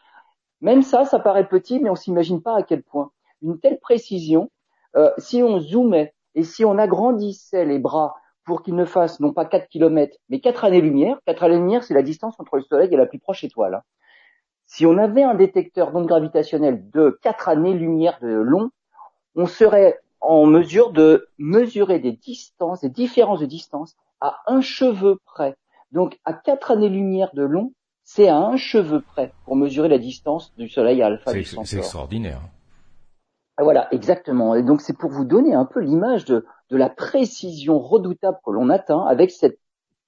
Même 0.60 0.82
ça, 0.82 1.04
ça 1.04 1.18
paraît 1.18 1.48
petit, 1.48 1.80
mais 1.80 1.90
on 1.90 1.96
s'imagine 1.96 2.42
pas 2.42 2.56
à 2.56 2.62
quel 2.62 2.84
point. 2.84 3.10
Une 3.42 3.58
telle 3.58 3.80
précision, 3.80 4.52
euh, 4.94 5.10
si 5.18 5.42
on 5.42 5.58
zoomait 5.58 6.14
et 6.36 6.44
si 6.44 6.64
on 6.64 6.78
agrandissait 6.78 7.64
les 7.64 7.80
bras 7.80 8.14
pour 8.46 8.62
qu'il 8.62 8.76
ne 8.76 8.84
fasse 8.84 9.20
non 9.20 9.32
pas 9.32 9.44
4 9.44 9.68
km, 9.68 10.16
mais 10.30 10.40
4 10.40 10.64
années-lumière. 10.64 11.18
4 11.26 11.42
années-lumière, 11.42 11.82
c'est 11.82 11.94
la 11.94 12.02
distance 12.02 12.36
entre 12.38 12.56
le 12.56 12.62
Soleil 12.62 12.88
et 12.90 12.96
la 12.96 13.06
plus 13.06 13.18
proche 13.18 13.44
étoile. 13.44 13.74
Hein. 13.74 13.82
Si 14.66 14.86
on 14.86 14.96
avait 14.98 15.24
un 15.24 15.34
détecteur 15.34 15.92
d'ondes 15.92 16.06
gravitationnelles 16.06 16.88
de 16.90 17.18
4 17.22 17.48
années-lumière 17.48 18.18
de 18.22 18.28
long, 18.28 18.70
on 19.34 19.46
serait 19.46 20.00
en 20.20 20.46
mesure 20.46 20.92
de 20.92 21.28
mesurer 21.38 21.98
des 21.98 22.12
distances, 22.12 22.80
des 22.80 22.88
différences 22.88 23.40
de 23.40 23.46
distance 23.46 23.96
à 24.20 24.38
un 24.46 24.60
cheveu 24.60 25.18
près. 25.24 25.56
Donc 25.90 26.18
à 26.24 26.32
4 26.32 26.70
années-lumière 26.70 27.30
de 27.34 27.42
long, 27.42 27.72
c'est 28.04 28.28
à 28.28 28.38
un 28.38 28.56
cheveu 28.56 29.00
près 29.00 29.32
pour 29.44 29.56
mesurer 29.56 29.88
la 29.88 29.98
distance 29.98 30.54
du 30.56 30.68
Soleil 30.68 31.02
à 31.02 31.06
alpha 31.06 31.32
du 31.32 31.44
C'est 31.44 31.78
extraordinaire. 31.78 32.40
Voilà, 33.58 33.92
exactement. 33.92 34.54
Et 34.54 34.62
donc 34.62 34.80
c'est 34.80 34.96
pour 34.96 35.10
vous 35.10 35.24
donner 35.24 35.54
un 35.54 35.64
peu 35.64 35.80
l'image 35.80 36.24
de, 36.24 36.44
de 36.70 36.76
la 36.76 36.88
précision 36.88 37.78
redoutable 37.78 38.38
que 38.44 38.50
l'on 38.50 38.70
atteint 38.70 39.04
avec 39.06 39.30
cette 39.30 39.58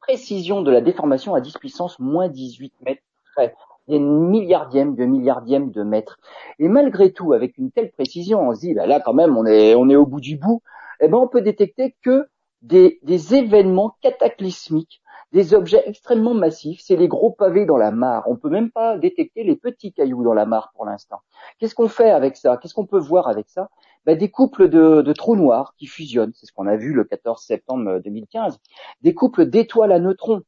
précision 0.01 0.63
de 0.63 0.71
la 0.71 0.81
déformation 0.81 1.35
à 1.35 1.41
10 1.41 1.55
puissance 1.59 1.99
moins 1.99 2.29
18 2.29 2.73
mètres 2.85 3.03
près 3.35 3.55
des 3.89 3.99
milliardièmes 3.99 4.95
de 4.95 5.05
milliardièmes 5.05 5.71
de 5.71 5.83
mètres. 5.83 6.19
Et 6.59 6.69
malgré 6.69 7.13
tout, 7.13 7.33
avec 7.33 7.57
une 7.57 7.71
telle 7.71 7.91
précision, 7.91 8.49
on 8.49 8.55
se 8.55 8.61
dit, 8.61 8.75
bah 8.75 8.87
là 8.87 9.01
quand 9.01 9.15
même, 9.15 9.37
on 9.37 9.47
est, 9.47 9.75
au 9.75 10.07
bout 10.07 10.21
du 10.21 10.37
bout, 10.37 10.63
eh 11.01 11.09
ben, 11.09 11.17
on 11.17 11.29
peut 11.29 11.41
détecter 11.41 11.97
que 12.03 12.29
des, 12.61 12.99
des 13.03 13.35
événements 13.35 13.97
cataclysmiques 14.03 15.01
des 15.33 15.53
objets 15.55 15.83
extrêmement 15.87 16.35
massifs, 16.35 16.81
c'est 16.83 16.97
les 16.97 17.09
gros 17.09 17.31
pavés 17.31 17.67
dans 17.67 17.77
la 17.77 17.91
mare. 17.91 18.25
On 18.27 18.37
peut 18.37 18.49
même 18.49 18.71
pas 18.71 18.97
détecter 18.97 19.45
les 19.45 19.57
petits 19.57 19.93
cailloux 19.93 20.25
dans 20.25 20.33
la 20.33 20.47
mare 20.47 20.73
pour 20.75 20.87
l'instant. 20.87 21.21
Qu'est-ce 21.59 21.75
qu'on 21.75 21.89
fait 21.89 22.11
avec 22.11 22.37
ça? 22.37 22.57
Qu'est-ce 22.57 22.75
qu'on 22.75 22.87
peut 22.87 22.99
voir 22.99 23.29
avec 23.29 23.49
ça? 23.49 23.69
Ben, 24.09 24.19
Des 24.19 24.31
couples 24.31 24.71
de, 24.71 25.03
de, 25.03 25.13
trous 25.13 25.37
noirs 25.37 25.75
qui 25.77 25.87
fusionnent, 25.87 26.33
c'est 26.35 26.47
ce 26.47 26.53
qu'on 26.53 26.67
a 26.67 26.77
vu 26.77 26.95
le 26.95 27.05
14 27.05 27.43
septembre 27.43 28.01
2015. 28.03 28.59
Des 29.03 29.13
couples 29.13 29.45
d'étoiles 29.45 29.93
à 29.93 29.99
neutrons. 29.99 30.41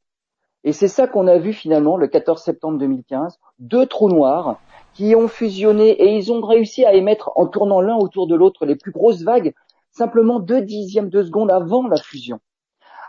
Et 0.64 0.72
c'est 0.72 0.88
ça 0.88 1.06
qu'on 1.06 1.26
a 1.26 1.38
vu 1.38 1.52
finalement 1.52 1.98
le 1.98 2.08
14 2.08 2.42
septembre 2.42 2.78
2015, 2.78 3.38
deux 3.58 3.84
trous 3.84 4.08
noirs 4.08 4.58
qui 4.94 5.14
ont 5.14 5.28
fusionné 5.28 5.90
et 5.90 6.16
ils 6.16 6.32
ont 6.32 6.40
réussi 6.40 6.86
à 6.86 6.94
émettre 6.94 7.32
en 7.36 7.46
tournant 7.46 7.82
l'un 7.82 7.96
autour 7.96 8.26
de 8.26 8.34
l'autre 8.34 8.64
les 8.64 8.76
plus 8.76 8.92
grosses 8.92 9.22
vagues 9.22 9.52
simplement 9.90 10.40
deux 10.40 10.62
dixièmes 10.62 11.10
de 11.10 11.22
seconde 11.22 11.50
avant 11.50 11.86
la 11.86 11.98
fusion. 11.98 12.40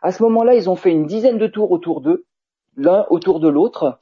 À 0.01 0.11
ce 0.11 0.21
moment-là, 0.23 0.55
ils 0.55 0.69
ont 0.69 0.75
fait 0.75 0.91
une 0.91 1.05
dizaine 1.05 1.37
de 1.37 1.47
tours 1.47 1.71
autour 1.71 2.01
d'eux, 2.01 2.25
l'un 2.75 3.05
autour 3.09 3.39
de 3.39 3.47
l'autre, 3.47 3.99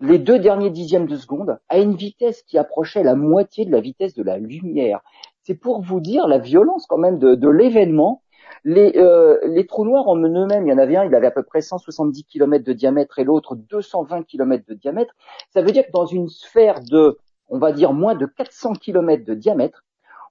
les 0.00 0.18
deux 0.18 0.38
derniers 0.38 0.70
dixièmes 0.70 1.06
de 1.06 1.16
seconde, 1.16 1.58
à 1.68 1.78
une 1.78 1.94
vitesse 1.94 2.42
qui 2.42 2.58
approchait 2.58 3.04
la 3.04 3.14
moitié 3.14 3.64
de 3.64 3.70
la 3.70 3.80
vitesse 3.80 4.14
de 4.14 4.22
la 4.22 4.36
lumière. 4.36 5.00
C'est 5.42 5.54
pour 5.54 5.82
vous 5.82 6.00
dire 6.00 6.28
la 6.28 6.38
violence 6.38 6.86
quand 6.86 6.98
même 6.98 7.18
de, 7.18 7.48
l'événement. 7.48 8.22
Les, 8.64 8.92
euh, 8.96 9.38
les, 9.48 9.66
trous 9.66 9.84
noirs 9.84 10.08
en 10.08 10.16
eux-mêmes, 10.16 10.66
il 10.66 10.70
y 10.70 10.72
en 10.72 10.78
avait 10.78 10.96
un, 10.96 11.04
il 11.04 11.14
avait 11.14 11.26
à 11.26 11.32
peu 11.32 11.42
près 11.42 11.60
170 11.60 12.24
km 12.24 12.64
de 12.64 12.72
diamètre 12.72 13.18
et 13.18 13.24
l'autre 13.24 13.56
220 13.56 14.22
km 14.22 14.64
de 14.68 14.74
diamètre. 14.74 15.14
Ça 15.50 15.62
veut 15.62 15.72
dire 15.72 15.84
que 15.84 15.90
dans 15.92 16.06
une 16.06 16.28
sphère 16.28 16.80
de, 16.80 17.18
on 17.48 17.58
va 17.58 17.72
dire, 17.72 17.92
moins 17.92 18.14
de 18.14 18.26
400 18.26 18.74
km 18.74 19.24
de 19.24 19.34
diamètre, 19.34 19.84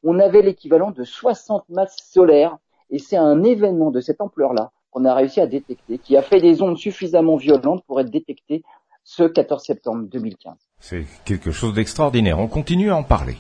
on 0.04 0.18
avait 0.18 0.42
l'équivalent 0.42 0.92
de 0.92 1.04
60 1.04 1.68
masses 1.70 1.98
solaires. 2.10 2.58
Et 2.90 3.00
c'est 3.00 3.18
un 3.18 3.44
événement 3.44 3.92
de 3.92 4.00
cette 4.00 4.22
ampleur-là 4.22 4.72
qu'on 4.92 5.06
a 5.06 5.14
réussi 5.14 5.40
à 5.40 5.48
détecter, 5.48 5.98
qui 5.98 6.18
a 6.18 6.22
fait 6.22 6.42
des 6.42 6.62
ondes 6.62 6.78
suffisamment 6.78 7.38
violentes 7.38 7.84
pour 7.86 8.00
être 8.00 8.12
détectées 8.12 8.64
ce 9.04 9.24
14 9.24 9.64
septembre 9.64 10.08
2015. 10.10 10.54
C'est 10.80 11.06
quelque 11.26 11.52
chose 11.52 11.74
d'extraordinaire. 11.74 12.40
On 12.40 12.48
continue 12.48 12.92
à 12.92 12.96
en 12.96 13.04
parler. 13.04 13.38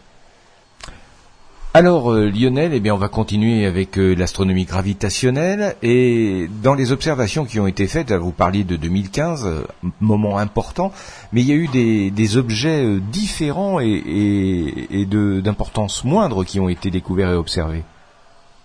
Alors 1.73 2.11
euh, 2.11 2.29
Lionel, 2.29 2.73
eh 2.73 2.81
bien 2.81 2.93
on 2.93 2.97
va 2.97 3.07
continuer 3.07 3.65
avec 3.65 3.97
euh, 3.97 4.13
l'astronomie 4.13 4.65
gravitationnelle 4.65 5.77
et 5.81 6.49
dans 6.61 6.73
les 6.73 6.91
observations 6.91 7.45
qui 7.45 7.61
ont 7.61 7.67
été 7.67 7.87
faites, 7.87 8.11
vous 8.11 8.33
parliez 8.33 8.65
de 8.65 8.75
2015, 8.75 9.45
euh, 9.45 9.63
moment 10.01 10.37
important, 10.37 10.91
mais 11.31 11.39
il 11.39 11.47
y 11.47 11.53
a 11.53 11.55
eu 11.55 11.69
des, 11.69 12.35
objets 12.35 12.99
différents 12.99 13.79
et, 13.79 15.05
d'importance 15.41 16.03
moindre 16.03 16.43
qui 16.43 16.59
ont 16.59 16.67
été 16.67 16.91
découverts 16.91 17.31
et 17.31 17.35
observés. 17.35 17.83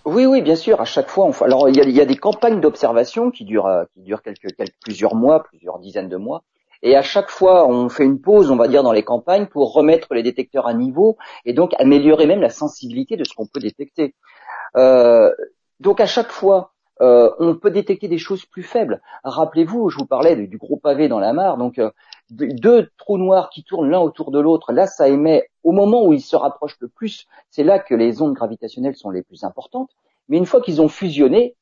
Oui, 0.05 0.27
oui, 0.27 0.43
bien 0.43 0.57
sûr. 0.57 0.81
À 0.81 0.85
chaque 0.85 1.09
fois, 1.09 1.31
alors 1.43 1.69
il 1.69 1.77
y 1.77 2.01
a, 2.01 2.05
des 2.05 2.17
campagnes 2.17 2.61
d'observation 2.61 3.31
qui 3.31 3.45
durent, 3.45 3.87
plusieurs 4.83 5.15
mois, 5.15 5.45
plusieurs 5.45 5.79
dizaines 5.79 6.09
de 6.09 6.17
mois. 6.17 6.43
Et 6.83 6.97
à 6.97 7.03
chaque 7.03 7.31
fois, 7.31 7.67
on 7.69 7.89
fait 7.89 8.05
une 8.05 8.21
pause, 8.21 8.51
on 8.51 8.57
va 8.57 8.69
dire, 8.69 8.83
dans 8.83 8.93
les 8.93 9.03
campagnes 9.03 9.47
pour 9.47 9.73
remettre 9.73 10.15
les 10.15 10.23
détecteurs 10.23 10.67
à 10.67 10.75
niveau 10.75 11.17
et 11.45 11.53
donc 11.53 11.75
améliorer 11.79 12.27
même 12.27 12.41
la 12.41 12.51
sensibilité 12.51 13.17
de 13.17 13.25
ce 13.25 13.35
qu'on 13.35 13.47
peut 13.47 13.61
détecter. 13.61 14.15
Euh, 14.77 15.31
donc 15.81 16.01
à 16.01 16.07
chaque 16.07 16.31
fois, 16.31 16.73
euh, 17.03 17.31
on 17.39 17.55
peut 17.57 17.71
détecter 17.71 18.09
des 18.09 18.19
choses 18.19 18.47
plus 18.47 18.63
faibles. 18.63 19.03
Rappelez-vous, 19.25 19.91
je 19.91 19.99
vous 19.99 20.07
parlais 20.07 20.37
du, 20.37 20.57
gros 20.57 20.77
pavé 20.77 21.09
dans 21.09 21.19
la 21.19 21.33
mare, 21.33 21.59
donc 21.59 21.81
deux 22.31 22.89
trous 22.97 23.19
noirs 23.19 23.51
qui 23.51 23.65
tournent 23.65 23.91
l'un 23.91 24.01
autour 24.01 24.31
de 24.31 24.41
l'autre. 24.41 24.73
Là, 24.73 24.87
ça 24.87 25.09
émet 25.09 25.49
au 25.63 25.73
moment 25.73 26.05
où 26.07 26.13
ils 26.13 26.23
se 26.23 26.37
rapprochent 26.37 26.79
le 26.81 26.89
plus. 26.89 27.27
C'est 27.51 27.65
là 27.65 27.79
que 27.79 27.95
les 27.95 28.23
ondes 28.23 28.35
gravitationnelles 28.35 28.97
sont 28.97 29.11
les 29.11 29.23
plus 29.23 29.45
importantes. 29.45 29.91
Mais 30.29 30.39
une 30.39 30.47
fois 30.47 30.61
qu'ils 30.61 30.81
ont 30.81 30.89
fusionné, 30.89 31.55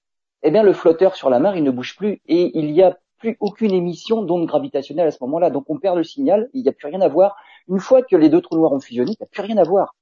eh 0.43 0.51
bien, 0.51 0.63
le 0.63 0.73
flotteur 0.73 1.17
sur 1.17 1.31
la 1.31 1.41
mer, 1.41 1.57
il 1.57 1.65
ne 1.65 1.71
bouge 1.71 1.97
plus 1.97 2.21
et 2.27 2.59
il 2.59 2.73
n'y 2.73 2.83
a 2.83 2.97
plus 3.19 3.37
aucune 3.41 3.73
émission 3.73 4.23
d'ondes 4.23 4.47
gravitationnelles 4.47 5.09
à 5.09 5.11
ce 5.11 5.19
moment-là. 5.23 5.51
Donc, 5.51 5.65
on 5.69 5.79
perd 5.79 5.97
le 5.97 6.05
signal. 6.05 6.49
Il 6.53 6.63
n'y 6.63 6.69
a 6.69 6.73
plus 6.73 6.89
rien 6.89 7.01
à 7.01 7.09
voir. 7.09 7.37
Une 7.69 7.81
fois 7.81 8.03
que 8.03 8.17
les 8.17 8.29
deux 8.29 8.41
trous 8.41 8.57
noirs 8.57 8.73
ont 8.73 8.81
fusionné, 8.81 9.13
il 9.13 9.17
n'y 9.21 9.27
a 9.27 9.31
plus 9.31 9.43
rien 9.43 9.57
à 9.57 9.65
voir. 9.65 9.95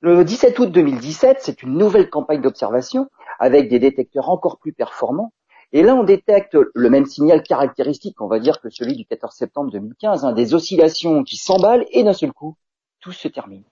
Le 0.00 0.24
17 0.24 0.58
août 0.58 0.70
2017, 0.70 1.38
c'est 1.40 1.62
une 1.62 1.78
nouvelle 1.78 2.10
campagne 2.10 2.42
d'observation 2.42 3.08
avec 3.38 3.68
des 3.68 3.78
détecteurs 3.78 4.28
encore 4.28 4.58
plus 4.58 4.72
performants 4.72 5.32
et 5.74 5.82
là, 5.82 5.96
on 5.96 6.04
détecte 6.04 6.56
le 6.72 6.88
même 6.88 7.04
signal 7.04 7.42
caractéristique, 7.42 8.20
on 8.20 8.28
va 8.28 8.38
dire, 8.38 8.60
que 8.60 8.70
celui 8.70 8.94
du 8.94 9.04
14 9.06 9.34
septembre 9.34 9.72
2015, 9.72 10.24
hein, 10.24 10.32
des 10.32 10.54
oscillations 10.54 11.24
qui 11.24 11.36
s'emballent 11.36 11.84
et 11.90 12.04
d'un 12.04 12.12
seul 12.12 12.32
coup, 12.32 12.56
tout 13.00 13.10
se 13.10 13.26
termine. 13.26 13.64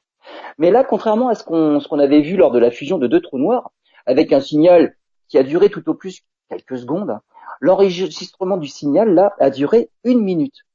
Mais 0.59 0.73
là, 0.73 0.83
contrairement 0.83 1.29
à 1.29 1.37
ce 1.37 1.45
qu'on 1.45 1.99
avait 2.01 2.21
vu 2.21 2.37
lors 2.37 2.51
de 2.51 2.59
la 2.59 2.73
fusion 2.73 2.99
de 2.99 3.07
deux 3.07 3.21
trous 3.21 3.39
noirs, 3.39 3.71
avec 4.05 4.33
un 4.33 4.41
signal 4.41 4.97
qui 5.29 5.39
a 5.39 5.45
duré 5.45 5.71
tout 5.71 5.89
au 5.89 5.95
plus 5.95 6.23
quelques 6.49 6.79
secondes, 6.79 7.21
l'enregistrement 7.63 8.57
du 8.57 8.67
signal, 8.67 9.15
là, 9.15 9.35
a 9.39 9.49
duré 9.49 9.89
une 10.03 10.21
minute. 10.21 10.67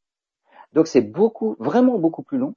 Donc 0.74 0.88
c'est 0.88 1.01
beaucoup, 1.01 1.58
vraiment 1.60 2.00
beaucoup 2.00 2.24
plus 2.24 2.38
long. 2.38 2.56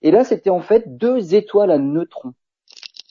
Et 0.00 0.10
là, 0.10 0.24
c'était 0.24 0.50
en 0.50 0.60
fait 0.60 0.96
deux 0.96 1.34
étoiles 1.34 1.70
à 1.70 1.78
neutrons. 1.78 2.32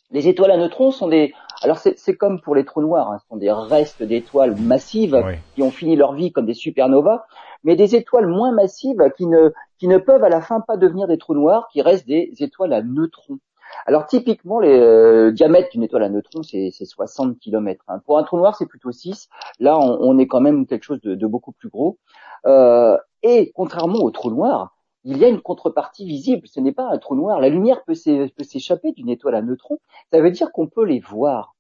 Les 0.10 0.28
étoiles 0.28 0.52
à 0.52 0.58
neutrons 0.58 0.90
sont 0.90 1.08
des, 1.08 1.34
alors 1.62 1.78
c'est 1.78 2.16
comme 2.16 2.42
pour 2.42 2.56
les 2.56 2.66
trous 2.66 2.82
noirs, 2.82 3.12
hein, 3.12 3.20
ce 3.22 3.28
sont 3.28 3.38
des 3.38 3.52
restes 3.52 4.02
d'étoiles 4.02 4.56
massives 4.60 5.24
qui 5.54 5.62
ont 5.62 5.72
fini 5.72 5.96
leur 5.96 6.14
vie 6.14 6.32
comme 6.32 6.46
des 6.46 6.54
supernovas, 6.54 7.26
mais 7.64 7.76
des 7.76 7.96
étoiles 7.96 8.28
moins 8.28 8.52
massives 8.52 9.02
qui 9.18 9.28
ne 9.28 9.52
qui 9.78 9.88
ne 9.88 9.98
peuvent 9.98 10.24
à 10.24 10.30
la 10.30 10.42
fin 10.42 10.62
pas 10.62 10.78
devenir 10.78 11.08
des 11.08 11.18
trous 11.18 11.36
noirs, 11.36 11.68
qui 11.72 11.82
restent 11.82 12.08
des 12.08 12.32
étoiles 12.40 12.74
à 12.74 12.82
neutrons. 12.82 13.40
Alors 13.86 14.06
typiquement, 14.08 14.60
le 14.60 14.68
euh, 14.68 15.32
diamètre 15.32 15.70
d'une 15.72 15.84
étoile 15.84 16.04
à 16.04 16.10
neutrons, 16.10 16.44
c'est 16.44 16.72
60 16.72 17.40
km. 17.40 17.84
Hein. 17.88 18.00
Pour 18.06 18.18
un 18.18 18.24
trou 18.24 18.38
noir, 18.38 18.56
c'est 18.56 18.66
plutôt 18.66 18.92
6. 18.92 19.30
Là, 19.60 19.78
on, 19.80 20.18
est 20.18 20.28
quand 20.28 20.42
même 20.42 20.66
quelque 20.66 20.84
chose 20.84 21.02
de, 21.02 21.28
beaucoup 21.28 21.52
plus 21.52 21.70
gros. 21.70 21.98
Euh, 22.46 22.98
et 23.24 23.52
contrairement 23.56 24.00
aux 24.00 24.12
trous 24.12 24.32
noirs, 24.32 24.76
il 25.04 25.18
y 25.18 25.26
a 25.26 25.28
une 25.28 25.42
contrepartie 25.42 26.06
visible. 26.06 26.48
Ce 26.48 26.60
n'est 26.60 26.72
pas 26.72 26.90
un 26.90 26.98
trou 26.98 27.16
noir. 27.16 27.40
La 27.40 27.50
lumière 27.50 27.84
peut 27.86 27.94
s'échapper 27.94 28.92
d'une 28.92 29.10
étoile 29.10 29.36
à 29.36 29.42
neutrons. 29.42 29.80
Ça 30.12 30.20
veut 30.20 30.32
dire 30.32 30.52
qu'on 30.52 30.68
peut 30.68 30.86
les 30.86 31.00
voir. 31.00 31.56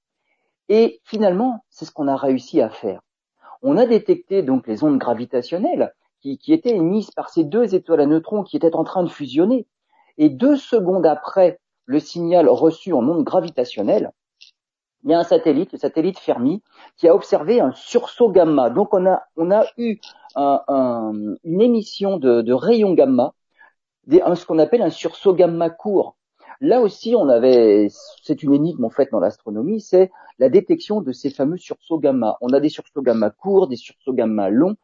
Et 0.67 1.00
finalement, 1.03 1.63
c'est 1.69 1.86
ce 1.86 1.91
qu'on 1.91 2.07
a 2.07 2.15
réussi 2.15 2.62
à 2.62 2.69
faire. 2.69 3.01
On 3.62 3.77
a 3.77 3.86
détecté 3.86 4.41
donc 4.41 4.67
les 4.67 4.84
ondes 4.84 4.98
gravitationnelles 4.98 5.93
qui, 6.22 6.53
étaient 6.53 6.75
émises 6.75 7.12
par 7.12 7.29
ces 7.29 7.43
deux 7.43 7.75
étoiles 7.75 8.01
à 8.01 8.05
neutrons 8.07 8.43
qui 8.43 8.57
étaient 8.57 8.75
en 8.75 8.84
train 8.84 9.03
de 9.03 9.10
fusionner. 9.10 9.67
Et 10.17 10.29
deux 10.29 10.55
secondes 10.55 11.05
après 11.05 11.60
le 11.86 12.00
signal 12.00 12.50
reçu 12.50 12.94
en 12.94 13.08
ondes 13.08 13.24
gravitationnelles, 13.24 14.12
il 15.06 15.12
y 15.12 15.13
a 15.13 15.20
un 15.20 15.24
satellite, 15.24 15.72
le 15.72 15.77
satellite 15.77 16.18
Fermi, 16.18 16.63
qui 16.98 17.08
a 17.08 17.13
observé 17.13 17.60
un 17.60 17.72
sursaut 17.74 18.30
gamma. 18.30 18.72
Donc 18.72 18.94
on 18.94 19.06
a, 19.06 19.22
on 19.38 19.51
a 19.51 19.65
eu 19.77 20.00
une 20.36 21.62
émission 21.62 22.18
de, 22.18 22.51
rayons 22.51 22.94
gamma, 22.94 23.34
ce 24.10 24.46
qu'on 24.46 24.60
appelle 24.60 24.82
un 24.82 24.89
sursaut 24.89 25.34
gamma 25.34 25.70
court. 25.70 26.18
Là 26.62 26.82
aussi, 26.82 27.15
on 27.15 27.27
avait, 27.27 27.89
c'est 28.24 28.42
une 28.42 28.54
énigme 28.54 28.86
en 28.86 28.89
fait 28.89 29.10
dans 29.12 29.20
l'astronomie, 29.20 29.82
c'est 29.82 30.10
la 30.39 30.50
détection 30.50 31.01
de 31.01 31.12
ces 31.12 31.30
fameux 31.30 31.58
sursauts 31.58 32.00
gamma. 32.00 32.38
On 32.42 32.50
a 32.54 32.60
des 32.60 32.70
sursauts 32.70 33.01
gamma 33.01 33.30
courts, 33.30 33.68
des 33.68 33.75
sursauts 33.75 34.13
gamma 34.13 34.50
longs. 34.50 34.75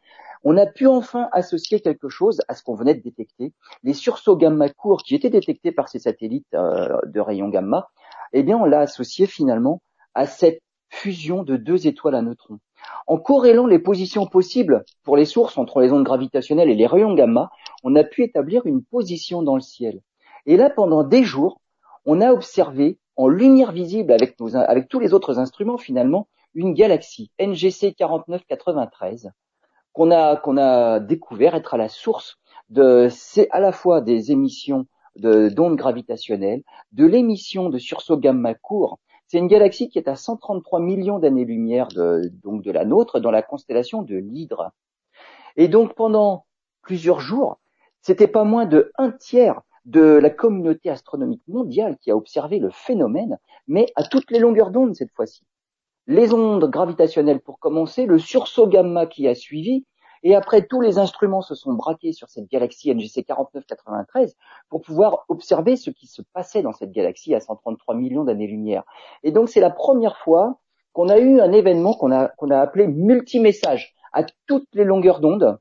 On 0.44 0.58
a 0.58 0.66
pu 0.66 0.88
enfin 0.88 1.30
associer 1.32 1.82
quelque 1.82 2.10
chose 2.10 2.42
à 2.48 2.56
ce 2.56 2.64
qu'on 2.64 2.74
venait 2.74 2.96
de 2.96 3.02
détecter. 3.02 3.54
Les 3.84 3.94
sursauts 3.94 4.36
gamma 4.36 4.70
courts 4.70 5.04
qui 5.04 5.14
étaient 5.14 5.30
détectés 5.30 5.72
par 5.72 5.88
ces 5.88 6.00
satellites 6.00 6.54
euh, 6.56 6.98
de 7.06 7.20
rayons 7.20 7.50
gamma, 7.50 7.90
eh 8.34 8.42
bien, 8.42 8.58
on 8.58 8.66
l'a 8.66 8.80
associé 8.80 9.28
finalement 9.28 9.82
à 10.16 10.26
cette 10.26 10.62
fusion 10.90 11.44
de 11.44 11.58
deux 11.58 11.88
étoiles 11.88 12.16
à 12.16 12.22
neutrons. 12.22 12.60
En 13.06 13.18
corrélant 13.18 13.68
les 13.68 13.80
positions 13.80 14.26
possibles 14.26 14.84
pour 15.04 15.16
les 15.16 15.26
sources 15.26 15.58
entre 15.58 15.80
les 15.80 15.92
ondes 15.92 16.04
gravitationnelles 16.04 16.70
et 16.70 16.76
les 16.76 16.88
rayons 16.88 17.14
gamma, 17.14 17.52
on 17.84 17.96
a 17.96 18.04
pu 18.04 18.24
établir 18.24 18.66
une 18.66 18.84
position 18.84 19.44
dans 19.44 19.56
le 19.56 19.62
ciel. 19.62 20.02
Et 20.48 20.58
là, 20.58 20.70
pendant 20.70 21.04
des 21.04 21.24
jours, 21.24 21.62
on 22.06 22.20
a 22.20 22.32
observé 22.32 22.98
en 23.16 23.28
lumière 23.28 23.72
visible 23.72 24.12
avec, 24.12 24.36
avec 24.56 24.88
tous 24.90 25.00
les 25.00 25.14
autres 25.14 25.38
instruments 25.38 25.78
finalement 25.78 26.28
une 26.56 26.74
galaxie 26.74 27.32
NGC 27.40 27.94
4993 27.94 29.32
qu'on 29.94 30.12
a, 30.12 31.00
découvert 31.00 31.56
être 31.56 31.74
à 31.74 31.78
la 31.78 31.90
source 31.90 32.40
de, 32.70 33.08
c'est 33.10 33.50
à 33.52 33.60
la 33.60 33.72
fois 33.72 34.02
des 34.02 34.32
émissions 34.32 34.86
d'ondes 35.18 35.76
gravitationnelles, 35.76 36.64
de 36.94 37.06
l'émission 37.06 37.70
de 37.70 37.78
sursauts 37.78 38.18
gamma 38.18 38.54
courts 38.54 39.00
c'est 39.32 39.38
une 39.38 39.48
galaxie 39.48 39.88
qui 39.88 39.98
est 39.98 40.10
à 40.10 40.18
133 40.18 40.82
millions 40.82 41.18
d'années-lumière 41.18 41.88
de, 41.88 42.30
donc 42.44 42.64
de 42.64 42.70
la 42.70 42.84
nôtre 42.84 43.22
dans 43.22 43.32
la 43.32 43.42
constellation 43.42 44.02
de 44.02 44.18
l'Hydre. 44.18 44.72
Et 45.56 45.70
donc 45.70 45.96
pendant 45.96 46.46
plusieurs 46.82 47.22
jours, 47.22 47.58
c'était 48.02 48.28
pas 48.28 48.44
moins 48.44 48.66
de 48.66 48.92
un 48.98 49.10
tiers 49.10 49.62
de 49.86 50.02
la 50.02 50.30
communauté 50.30 50.90
astronomique 50.90 51.48
mondiale 51.48 51.98
qui 52.02 52.12
a 52.12 52.18
observé 52.18 52.60
le 52.60 52.72
phénomène, 52.72 53.40
mais 53.70 53.88
à 53.96 54.04
toutes 54.04 54.30
les 54.32 54.40
longueurs 54.40 54.70
d'onde 54.70 54.96
cette 54.96 55.14
fois-ci. 55.14 55.46
Les 56.12 56.34
ondes 56.34 56.70
gravitationnelles 56.70 57.40
pour 57.40 57.58
commencer, 57.58 58.06
le 58.06 58.20
sursaut 58.20 58.68
gamma 58.68 59.06
qui 59.06 59.30
a 59.30 59.34
suivi, 59.34 59.86
et 60.24 60.36
après, 60.36 60.68
tous 60.68 60.82
les 60.82 60.98
instruments 60.98 61.42
se 61.42 61.56
sont 61.56 61.72
braqués 61.72 62.12
sur 62.12 62.28
cette 62.28 62.52
galaxie 62.52 62.94
NGC 62.94 63.24
4993 63.24 64.36
pour 64.68 64.82
pouvoir 64.82 65.24
observer 65.30 65.78
ce 65.78 65.90
qui 65.90 66.08
se 66.08 66.22
passait 66.34 66.64
dans 66.64 66.74
cette 66.74 66.92
galaxie 66.92 67.34
à 67.34 67.40
133 67.40 67.96
millions 67.96 68.26
d'années-lumière. 68.26 68.84
Et 69.24 69.32
donc, 69.32 69.48
c'est 69.48 69.62
la 69.62 69.70
première 69.70 70.18
fois 70.18 70.60
qu'on 70.92 71.08
a 71.08 71.18
eu 71.18 71.40
un 71.40 71.54
événement 71.54 71.94
qu'on 71.94 72.12
a, 72.12 72.28
qu'on 72.28 72.52
a 72.52 72.60
appelé 72.60 72.88
multimessage. 72.88 73.96
À 74.12 74.26
toutes 74.48 74.68
les 74.74 74.84
longueurs 74.84 75.22
d'onde, 75.22 75.60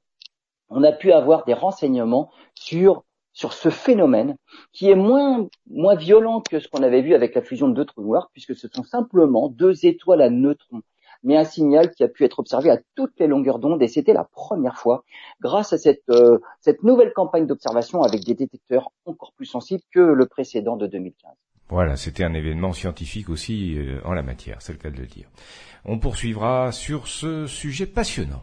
on 0.69 0.83
a 0.83 0.91
pu 0.91 1.13
avoir 1.13 1.45
des 1.45 1.55
renseignements 1.55 2.29
sur 2.57 3.05
sur 3.33 3.53
ce 3.53 3.69
phénomène 3.69 4.37
qui 4.73 4.91
est 4.91 4.97
moins 4.97 5.49
moins 5.69 5.95
violent 5.95 6.41
que 6.41 6.59
ce 6.59 6.69
qu'on 6.69 6.83
avait 6.83 7.03
vu 7.03 7.15
avec 7.15 7.35
la 7.35 7.43
fusion 7.43 7.69
de 7.69 7.75
deux 7.75 7.85
trous 7.85 8.03
noirs 8.03 8.31
puisque 8.33 8.55
ce 8.55 8.69
sont 8.69 8.85
simplement 8.85 9.49
deux 9.49 9.87
étoiles 9.87 10.23
à 10.23 10.31
neutrons 10.31 10.83
mais 11.23 11.37
un 11.37 11.45
signal 11.45 11.91
qui 11.91 12.03
a 12.03 12.09
pu 12.09 12.25
être 12.25 12.39
observé 12.39 12.71
à 12.71 12.79
toutes 12.95 13.19
les 13.19 13.27
longueurs 13.27 13.59
d'onde 13.59 13.83
et 13.83 13.89
c'était 13.89 14.13
la 14.13 14.25
première 14.25 14.79
fois 14.79 15.05
grâce 15.41 15.73
à 15.73 15.79
cette, 15.79 16.09
euh, 16.11 16.39
cette 16.61 16.83
nouvelle 16.83 17.13
campagne 17.13 17.47
d'observation 17.47 18.03
avec 18.03 18.25
des 18.25 18.35
détecteurs 18.35 18.91
encore 19.05 19.33
plus 19.35 19.47
sensibles 19.47 19.83
que 19.93 20.01
le 20.01 20.27
précédent 20.27 20.77
de 20.77 20.87
2015. 20.87 21.33
Voilà, 21.69 21.97
c'était 21.97 22.25
un 22.25 22.35
événement 22.35 22.73
scientifique 22.73 23.29
aussi 23.29 23.79
euh, 23.79 24.01
en 24.05 24.13
la 24.13 24.23
matière, 24.23 24.61
c'est 24.61 24.73
le 24.73 24.79
cas 24.79 24.91
de 24.91 24.97
le 24.97 25.07
dire. 25.07 25.29
On 25.85 25.99
poursuivra 25.99 26.73
sur 26.73 27.07
ce 27.07 27.47
sujet 27.47 27.87
passionnant. 27.87 28.43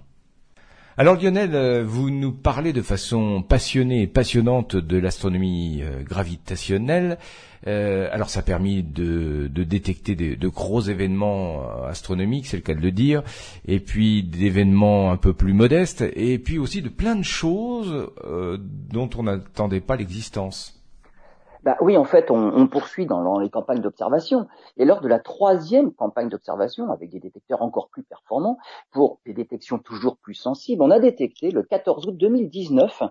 Alors 0.99 1.15
Lionel, 1.15 1.53
euh, 1.53 1.83
vous 1.85 2.09
nous 2.09 2.31
parlez 2.31 2.73
de 2.73 2.81
façon 2.81 3.43
passionnée 3.43 4.01
et 4.01 4.07
passionnante 4.07 4.75
de 4.75 4.97
l'astronomie 4.97 5.81
euh, 5.83 6.01
gravitationnelle. 6.01 7.19
Euh, 7.67 8.09
alors 8.11 8.31
ça 8.31 8.39
a 8.39 8.41
permis 8.41 8.81
de, 8.81 9.47
détecter 9.47 10.15
de 10.15 10.47
gros 10.47 10.81
événements 10.81 11.61
astronomiques, 11.85 12.47
c'est 12.47 12.57
le 12.57 12.63
cas 12.63 12.73
de 12.73 12.81
le 12.81 12.91
dire, 12.91 13.21
et 13.67 13.79
puis 13.79 14.23
d'événements 14.23 15.11
un 15.11 15.17
peu 15.17 15.33
plus 15.33 15.53
modestes, 15.53 16.03
et 16.15 16.39
puis 16.39 16.57
aussi 16.57 16.81
de 16.81 16.89
plein 16.89 17.15
de 17.15 17.23
choses 17.23 18.09
dont 18.91 19.09
on 19.17 19.23
n'attendait 19.23 19.81
pas 19.81 19.97
l'existence. 19.97 20.76
Bah 21.67 21.75
oui, 21.81 21.97
en 21.97 22.05
fait, 22.05 22.31
on, 22.31 22.65
poursuit 22.67 23.07
dans, 23.07 23.39
les 23.39 23.49
campagnes 23.49 23.81
d'observation. 23.81 24.47
Et 24.77 24.85
lors 24.85 25.01
de 25.01 25.09
la 25.09 25.19
troisième 25.19 25.91
campagne 25.91 26.29
d'observation, 26.29 26.89
avec 26.89 27.09
des 27.09 27.19
détecteurs 27.19 27.61
encore 27.61 27.89
plus 27.89 28.03
performants, 28.03 28.57
pour 28.91 29.19
des 29.25 29.33
détections 29.33 29.77
toujours 29.77 30.15
plus 30.15 30.33
sensibles, 30.33 30.81
on 30.81 30.91
a 30.91 30.99
détecté 30.99 31.51
le 31.51 31.63
14 31.63 32.07
août 32.07 32.15
2019 32.15 33.03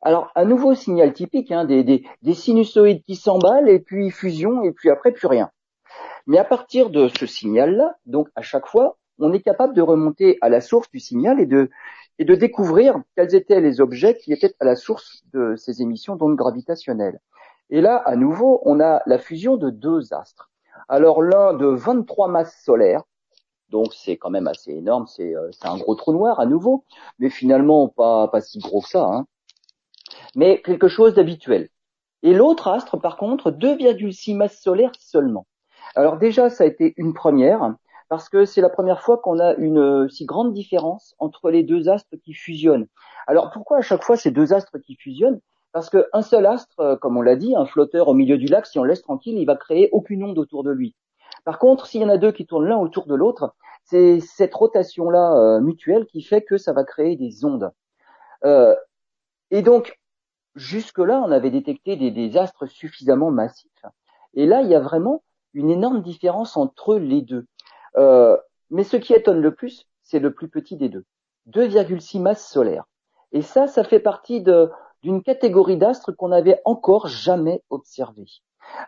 alors, 0.00 0.30
un 0.36 0.44
nouveau 0.44 0.74
signal 0.76 1.12
typique, 1.12 1.50
hein, 1.50 1.64
des, 1.64 1.82
des, 1.82 2.34
sinusoïdes 2.34 3.02
qui 3.02 3.16
s'emballent, 3.16 3.68
et 3.68 3.80
puis 3.80 4.10
fusion, 4.10 4.62
et 4.62 4.70
puis 4.70 4.88
après 4.88 5.10
plus 5.10 5.26
rien. 5.26 5.50
Mais 6.28 6.38
à 6.38 6.44
partir 6.44 6.88
de 6.90 7.08
ce 7.08 7.26
signal-là, 7.26 7.96
donc 8.06 8.28
à 8.36 8.42
chaque 8.42 8.66
fois, 8.66 8.96
on 9.18 9.32
est 9.32 9.42
capable 9.42 9.74
de 9.74 9.82
remonter 9.82 10.38
à 10.40 10.48
la 10.48 10.60
source 10.60 10.88
du 10.90 11.00
signal 11.00 11.40
et 11.40 11.46
de, 11.46 11.68
et 12.20 12.24
de 12.24 12.34
découvrir 12.36 13.00
quels 13.16 13.34
étaient 13.34 13.60
les 13.60 13.80
objets 13.80 14.16
qui 14.16 14.32
étaient 14.32 14.54
à 14.60 14.64
la 14.64 14.76
source 14.76 15.24
de 15.32 15.56
ces 15.56 15.82
émissions 15.82 16.14
d'ondes 16.14 16.36
gravitationnelles. 16.36 17.20
Et 17.70 17.80
là, 17.80 17.96
à 17.96 18.16
nouveau, 18.16 18.60
on 18.64 18.80
a 18.80 19.02
la 19.06 19.18
fusion 19.18 19.56
de 19.56 19.70
deux 19.70 20.12
astres. 20.12 20.50
Alors 20.88 21.22
l'un 21.22 21.54
de 21.54 21.66
23 21.66 22.28
masses 22.28 22.62
solaires, 22.64 23.02
donc 23.70 23.94
c'est 23.94 24.16
quand 24.16 24.30
même 24.30 24.46
assez 24.46 24.72
énorme, 24.72 25.06
euh, 25.20 25.48
c'est 25.52 25.66
un 25.66 25.78
gros 25.78 25.94
trou 25.94 26.12
noir 26.12 26.38
à 26.40 26.46
nouveau, 26.46 26.84
mais 27.18 27.30
finalement 27.30 27.88
pas, 27.88 28.28
si 28.40 28.58
gros 28.58 28.82
que 28.82 28.88
ça, 28.88 29.04
hein. 29.04 29.26
mais 30.36 30.60
quelque 30.60 30.88
chose 30.88 31.14
d'habituel. 31.14 31.70
Et 32.22 32.34
l'autre 32.34 32.68
astre, 32.68 33.00
par 33.00 33.16
contre, 33.16 33.50
2,6 33.50 34.36
masses 34.36 34.60
solaires 34.60 34.92
seulement. 34.98 35.46
Alors 35.94 36.18
déjà, 36.18 36.50
ça 36.50 36.64
a 36.64 36.66
été 36.66 36.94
une 36.96 37.14
première, 37.14 37.74
parce 38.08 38.28
que 38.28 38.44
c'est 38.44 38.60
la 38.60 38.68
première 38.68 39.00
fois 39.00 39.18
qu'on 39.18 39.38
a 39.40 39.54
une 39.54 39.78
euh, 39.78 40.08
si 40.08 40.26
grande 40.26 40.52
différence 40.52 41.14
entre 41.18 41.50
les 41.50 41.62
deux 41.62 41.88
astres 41.88 42.16
qui 42.22 42.34
fusionnent. 42.34 42.86
Alors 43.26 43.50
pourquoi 43.50 43.78
à 43.78 43.80
chaque 43.80 44.04
fois 44.04 44.18
ces 44.18 44.30
deux 44.30 44.52
astres 44.52 44.78
qui 44.78 44.96
fusionnent? 44.96 45.40
Parce 45.72 45.88
qu'un 45.88 46.22
seul 46.22 46.46
astre, 46.46 46.78
euh, 46.80 46.96
comme 46.96 47.16
on 47.16 47.22
l'a 47.22 47.36
dit, 47.36 47.56
un 47.56 47.64
flotteur 47.64 48.08
au 48.08 48.14
milieu 48.14 48.36
du 48.36 48.46
lac, 48.46 48.66
si 48.66 48.78
on 48.78 48.84
le 48.84 48.90
laisse 48.90 49.02
tranquille, 49.02 49.38
il 49.38 49.46
va 49.46 49.56
créer 49.56 49.88
aucune 49.92 50.22
onde 50.22 50.38
autour 50.38 50.62
de 50.64 50.70
lui. 50.70 50.94
Par 51.44 51.58
contre, 51.58 51.86
s'il 51.86 52.02
y 52.02 52.04
en 52.04 52.10
a 52.10 52.18
deux 52.18 52.30
qui 52.30 52.46
tournent 52.46 52.68
l'un 52.68 52.76
autour 52.76 53.06
de 53.06 53.14
l'autre, 53.14 53.54
c'est 53.84 54.20
cette 54.20 54.54
rotation-là 54.54 55.34
euh, 55.34 55.60
mutuelle 55.60 56.06
qui 56.06 56.22
fait 56.22 56.42
que 56.42 56.58
ça 56.58 56.72
va 56.72 56.84
créer 56.84 57.16
des 57.16 57.44
ondes. 57.44 57.72
Euh, 58.44 58.76
et 59.50 59.62
donc, 59.62 59.98
jusque-là, 60.54 61.22
on 61.26 61.32
avait 61.32 61.50
détecté 61.50 61.96
des, 61.96 62.10
des, 62.10 62.36
astres 62.36 62.66
suffisamment 62.66 63.30
massifs. 63.30 63.84
Et 64.34 64.46
là, 64.46 64.60
il 64.60 64.68
y 64.68 64.74
a 64.74 64.80
vraiment 64.80 65.22
une 65.54 65.70
énorme 65.70 66.02
différence 66.02 66.56
entre 66.56 66.96
les 66.96 67.22
deux. 67.22 67.46
mais 68.70 68.84
ce 68.84 68.96
qui 68.96 69.14
étonne 69.14 69.40
le 69.40 69.54
plus, 69.54 69.86
c'est 70.02 70.18
le 70.18 70.32
plus 70.32 70.48
petit 70.48 70.76
des 70.76 70.88
deux. 70.88 71.04
2,6 71.50 72.20
masses 72.20 72.46
solaires. 72.46 72.84
Et 73.32 73.42
ça, 73.42 73.66
ça 73.66 73.84
fait 73.84 74.00
partie 74.00 74.42
de, 74.42 74.70
d'une 75.02 75.22
catégorie 75.22 75.76
d'astres 75.76 76.12
qu'on 76.12 76.28
n'avait 76.28 76.60
encore 76.64 77.08
jamais 77.08 77.62
observée. 77.70 78.26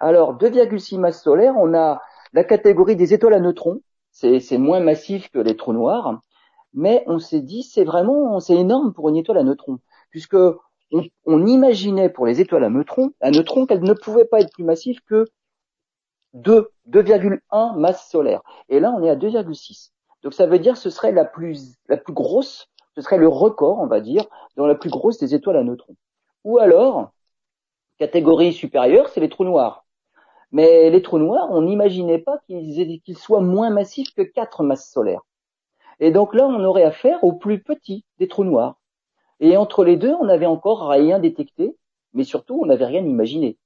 Alors, 0.00 0.36
2,6 0.36 0.98
masses 0.98 1.22
solaires, 1.22 1.54
on 1.56 1.74
a 1.74 2.00
la 2.32 2.44
catégorie 2.44 2.96
des 2.96 3.14
étoiles 3.14 3.34
à 3.34 3.40
neutrons, 3.40 3.80
c'est 4.10 4.58
moins 4.58 4.80
massif 4.80 5.28
que 5.30 5.38
les 5.38 5.56
trous 5.56 5.72
noirs, 5.72 6.20
mais 6.72 7.04
on 7.06 7.18
s'est 7.18 7.40
dit 7.40 7.62
c'est 7.62 7.84
vraiment 7.84 8.38
c'est 8.40 8.56
énorme 8.56 8.92
pour 8.92 9.08
une 9.08 9.16
étoile 9.16 9.38
à 9.38 9.42
neutrons, 9.42 9.78
puisque 10.10 10.36
on, 11.26 11.46
imaginait 11.46 12.08
pour 12.08 12.26
les 12.26 12.40
étoiles 12.40 12.64
à 12.64 12.70
neutrons, 12.70 13.12
à 13.20 13.30
neutrons 13.30 13.66
qu'elles 13.66 13.82
ne 13.82 13.94
pouvaient 13.94 14.24
pas 14.24 14.40
être 14.40 14.52
plus 14.52 14.64
massives 14.64 15.00
que 15.08 15.24
2, 16.34 16.70
2,1 16.88 17.78
masses 17.78 18.08
solaires. 18.10 18.42
Et 18.68 18.80
là, 18.80 18.94
on 18.96 19.02
est 19.02 19.10
à 19.10 19.16
2,6. 19.16 19.90
Donc 20.22 20.34
ça 20.34 20.46
veut 20.46 20.58
dire 20.58 20.74
que 20.74 20.78
ce 20.78 20.90
serait 20.90 21.12
la 21.12 21.24
plus, 21.24 21.76
la 21.88 21.96
plus 21.96 22.12
grosse, 22.12 22.68
ce 22.94 23.02
serait 23.02 23.18
le 23.18 23.28
record, 23.28 23.80
on 23.80 23.86
va 23.86 24.00
dire, 24.00 24.24
dans 24.56 24.66
la 24.66 24.74
plus 24.74 24.90
grosse 24.90 25.18
des 25.18 25.34
étoiles 25.34 25.56
à 25.56 25.64
neutrons. 25.64 25.96
Ou 26.44 26.58
alors, 26.58 27.10
catégorie 27.98 28.52
supérieure, 28.52 29.08
c'est 29.08 29.20
les 29.20 29.30
trous 29.30 29.44
noirs. 29.44 29.86
Mais 30.52 30.90
les 30.90 31.02
trous 31.02 31.18
noirs, 31.18 31.48
on 31.50 31.62
n'imaginait 31.62 32.18
pas 32.18 32.38
qu'ils 32.46 33.16
soient 33.16 33.40
moins 33.40 33.70
massifs 33.70 34.14
que 34.14 34.22
quatre 34.22 34.62
masses 34.62 34.90
solaires. 34.90 35.22
Et 36.00 36.10
donc 36.10 36.34
là, 36.34 36.46
on 36.46 36.62
aurait 36.64 36.84
affaire 36.84 37.24
au 37.24 37.32
plus 37.32 37.62
petit 37.62 38.04
des 38.18 38.28
trous 38.28 38.44
noirs. 38.44 38.76
Et 39.40 39.56
entre 39.56 39.84
les 39.84 39.96
deux, 39.96 40.12
on 40.20 40.26
n'avait 40.26 40.46
encore 40.46 40.88
rien 40.88 41.18
détecté, 41.18 41.76
mais 42.12 42.24
surtout, 42.24 42.60
on 42.62 42.66
n'avait 42.66 42.86
rien 42.86 43.04
imaginé. 43.04 43.56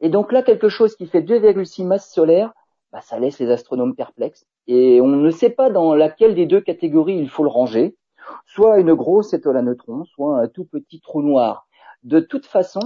Et 0.00 0.08
donc 0.08 0.32
là, 0.32 0.42
quelque 0.42 0.68
chose 0.68 0.96
qui 0.96 1.06
fait 1.06 1.22
2,6 1.22 1.84
masses 1.86 2.12
solaires, 2.12 2.52
bah, 2.92 3.00
ça 3.00 3.18
laisse 3.18 3.38
les 3.38 3.50
astronomes 3.50 3.94
perplexes. 3.94 4.44
Et 4.66 5.00
on 5.00 5.06
ne 5.06 5.30
sait 5.30 5.50
pas 5.50 5.70
dans 5.70 5.94
laquelle 5.94 6.34
des 6.34 6.46
deux 6.46 6.60
catégories 6.60 7.16
il 7.16 7.30
faut 7.30 7.44
le 7.44 7.48
ranger. 7.48 7.96
Soit 8.46 8.80
une 8.80 8.94
grosse 8.94 9.32
étoile 9.34 9.56
à 9.56 9.62
neutrons, 9.62 10.04
soit 10.04 10.38
un 10.38 10.48
tout 10.48 10.64
petit 10.64 11.00
trou 11.00 11.22
noir 11.22 11.66
de 12.02 12.20
toute 12.20 12.46
façon, 12.46 12.80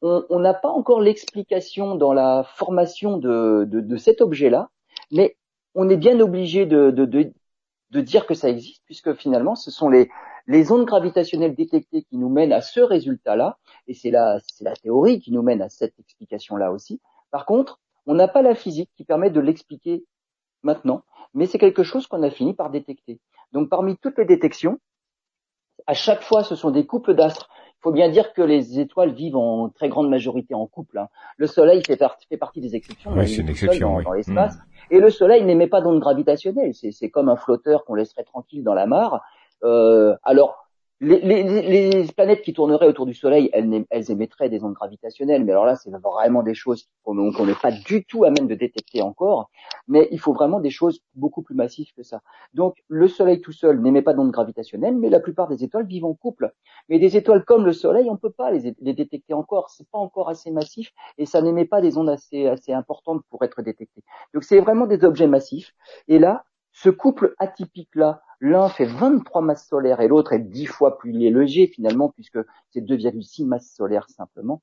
on 0.00 0.38
n'a 0.38 0.54
pas 0.54 0.68
encore 0.68 1.00
l'explication 1.00 1.94
dans 1.96 2.12
la 2.12 2.44
formation 2.44 3.18
de, 3.18 3.96
cet 3.96 4.20
objet-là, 4.20 4.70
mais 5.10 5.36
on 5.74 5.88
est 5.88 5.96
bien 5.96 6.20
obligé 6.20 6.66
de, 6.66 6.90
dire 8.00 8.26
que 8.26 8.34
ça 8.34 8.48
existe, 8.48 8.82
puisque 8.86 9.14
finalement, 9.14 9.54
ce 9.54 9.70
sont 9.70 9.88
les, 9.88 10.10
ondes 10.72 10.86
gravitationnelles 10.86 11.54
détectées 11.54 12.02
qui 12.02 12.16
nous 12.16 12.28
mènent 12.28 12.52
à 12.52 12.60
ce 12.60 12.80
résultat-là, 12.80 13.58
et 13.86 13.94
c'est 13.94 14.10
la, 14.10 14.38
la 14.60 14.74
théorie 14.76 15.20
qui 15.20 15.32
nous 15.32 15.42
mène 15.42 15.62
à 15.62 15.68
cette 15.68 15.98
explication-là 15.98 16.72
aussi. 16.72 17.00
Par 17.30 17.44
contre, 17.44 17.80
on 18.06 18.14
n'a 18.14 18.28
pas 18.28 18.42
la 18.42 18.54
physique 18.54 18.90
qui 18.96 19.04
permet 19.04 19.30
de 19.30 19.40
l'expliquer 19.40 20.04
maintenant, 20.62 21.02
mais 21.34 21.46
c'est 21.46 21.58
quelque 21.58 21.82
chose 21.82 22.06
qu'on 22.06 22.22
a 22.22 22.30
fini 22.30 22.54
par 22.54 22.70
détecter. 22.70 23.20
Donc 23.52 23.68
parmi 23.68 23.96
toutes 23.96 24.18
les 24.18 24.24
détections, 24.24 24.78
à 25.86 25.94
chaque 25.94 26.22
fois, 26.22 26.42
ce 26.42 26.56
sont 26.56 26.70
des 26.70 26.86
couples 26.86 27.14
d'astres 27.14 27.48
faut 27.80 27.92
bien 27.92 28.08
dire 28.08 28.32
que 28.32 28.42
les 28.42 28.80
étoiles 28.80 29.12
vivent 29.12 29.36
en 29.36 29.68
très 29.68 29.88
grande 29.88 30.10
majorité 30.10 30.54
en 30.54 30.66
couple. 30.66 30.98
Hein. 30.98 31.08
Le 31.36 31.46
Soleil 31.46 31.82
fait, 31.84 31.96
partie 32.36 32.60
des 32.60 32.74
exceptions. 32.74 33.12
Oui, 33.12 33.28
c'est 33.28 33.42
une 33.42 33.48
exception, 33.48 34.00
dans, 34.00 34.12
l'espace. 34.12 34.56
Hmm. 34.56 34.94
Et 34.94 35.00
le 35.00 35.10
Soleil 35.10 35.44
n'émet 35.44 35.68
pas 35.68 35.80
d'ondes 35.80 36.00
gravitationnelles. 36.00 36.74
C'est 36.74 37.10
comme 37.10 37.28
un 37.28 37.36
flotteur 37.36 37.84
qu'on 37.84 37.94
laisserait 37.94 38.24
tranquille 38.24 38.64
dans 38.64 38.74
la 38.74 38.86
mare. 38.86 39.22
Euh, 39.64 40.16
alors, 40.24 40.67
les, 41.00 41.20
les, 41.20 42.06
planètes 42.12 42.42
qui 42.42 42.52
tourneraient 42.52 42.88
autour 42.88 43.06
du 43.06 43.14
Soleil, 43.14 43.50
elles, 43.52 43.84
elles, 43.90 44.10
émettraient 44.10 44.48
des 44.48 44.64
ondes 44.64 44.74
gravitationnelles, 44.74 45.44
mais 45.44 45.52
alors 45.52 45.64
là, 45.64 45.76
c'est 45.76 45.90
vraiment 45.90 46.42
des 46.42 46.54
choses 46.54 46.88
qu'on 47.04 47.14
n'est 47.14 47.54
pas 47.54 47.70
du 47.70 48.04
tout 48.04 48.24
à 48.24 48.30
même 48.30 48.48
de 48.48 48.54
détecter 48.54 49.00
encore, 49.00 49.48
mais 49.86 50.08
il 50.10 50.18
faut 50.18 50.32
vraiment 50.32 50.58
des 50.58 50.70
choses 50.70 51.00
beaucoup 51.14 51.42
plus 51.42 51.54
massives 51.54 51.92
que 51.94 52.02
ça. 52.02 52.20
Donc, 52.52 52.82
le 52.88 53.06
Soleil 53.06 53.40
tout 53.40 53.52
seul 53.52 53.80
n'émet 53.80 54.02
pas 54.02 54.12
d'ondes 54.12 54.32
gravitationnelles, 54.32 54.96
mais 54.96 55.08
la 55.08 55.20
plupart 55.20 55.46
des 55.46 55.62
étoiles 55.62 55.86
vivent 55.86 56.04
en 56.04 56.14
couple. 56.14 56.52
Mais 56.88 56.98
des 56.98 57.16
étoiles 57.16 57.44
comme 57.44 57.64
le 57.64 57.72
Soleil, 57.72 58.08
on 58.10 58.16
peut 58.16 58.32
pas 58.32 58.50
les, 58.50 58.74
les 58.80 58.94
détecter 58.94 59.34
encore, 59.34 59.70
c'est 59.70 59.88
pas 59.88 59.98
encore 59.98 60.28
assez 60.28 60.50
massif, 60.50 60.92
et 61.16 61.26
ça 61.26 61.42
n'émet 61.42 61.64
pas 61.64 61.80
des 61.80 61.96
ondes 61.96 62.10
assez, 62.10 62.46
assez 62.46 62.72
importantes 62.72 63.22
pour 63.30 63.44
être 63.44 63.62
détecté. 63.62 64.02
Donc, 64.34 64.42
c'est 64.42 64.58
vraiment 64.58 64.86
des 64.86 65.04
objets 65.04 65.28
massifs, 65.28 65.74
et 66.08 66.18
là, 66.18 66.44
ce 66.82 66.90
couple 66.90 67.34
atypique-là, 67.38 68.22
l'un 68.40 68.68
fait 68.68 68.84
23 68.84 69.42
masses 69.42 69.66
solaires 69.66 70.00
et 70.00 70.06
l'autre 70.06 70.32
est 70.32 70.38
10 70.38 70.66
fois 70.66 70.96
plus 70.96 71.10
léger 71.10 71.66
finalement, 71.66 72.10
puisque 72.10 72.38
c'est 72.70 72.80
2,6 72.80 73.46
masses 73.46 73.74
solaires 73.74 74.08
simplement, 74.08 74.62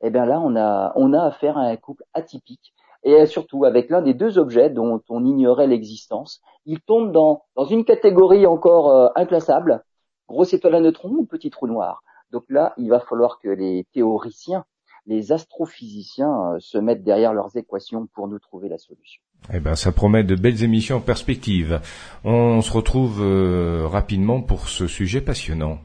eh 0.00 0.10
bien 0.10 0.26
là, 0.26 0.40
on 0.40 0.54
a, 0.54 0.92
on 0.94 1.12
a 1.12 1.24
affaire 1.24 1.58
à 1.58 1.62
un 1.62 1.76
couple 1.76 2.04
atypique. 2.14 2.72
Et 3.02 3.26
surtout 3.26 3.64
avec 3.64 3.90
l'un 3.90 4.00
des 4.00 4.14
deux 4.14 4.38
objets 4.38 4.70
dont 4.70 5.02
on 5.08 5.24
ignorait 5.24 5.66
l'existence. 5.66 6.40
Il 6.66 6.80
tombe 6.80 7.10
dans, 7.10 7.42
une 7.68 7.84
catégorie 7.84 8.46
encore 8.46 8.90
euh, 8.90 9.08
inclassable, 9.16 9.82
grosse 10.28 10.54
étoile 10.54 10.76
à 10.76 10.80
neutrons 10.80 11.10
ou 11.10 11.26
petit 11.26 11.50
trou 11.50 11.66
noir? 11.66 12.02
Donc 12.30 12.44
là, 12.48 12.74
il 12.76 12.90
va 12.90 13.00
falloir 13.00 13.40
que 13.40 13.48
les 13.48 13.86
théoriciens, 13.92 14.64
les 15.06 15.32
astrophysiciens 15.32 16.54
euh, 16.54 16.56
se 16.58 16.78
mettent 16.78 17.04
derrière 17.04 17.32
leurs 17.32 17.56
équations 17.56 18.06
pour 18.14 18.28
nous 18.28 18.38
trouver 18.38 18.68
la 18.68 18.78
solution. 18.78 19.22
Eh 19.52 19.60
ben, 19.60 19.76
ça 19.76 19.92
promet 19.92 20.24
de 20.24 20.34
belles 20.34 20.64
émissions 20.64 20.96
en 20.96 21.00
perspective. 21.00 21.80
On 22.24 22.60
se 22.60 22.72
retrouve 22.72 23.22
euh, 23.22 23.86
rapidement 23.86 24.42
pour 24.42 24.68
ce 24.68 24.86
sujet 24.86 25.20
passionnant. 25.20 25.78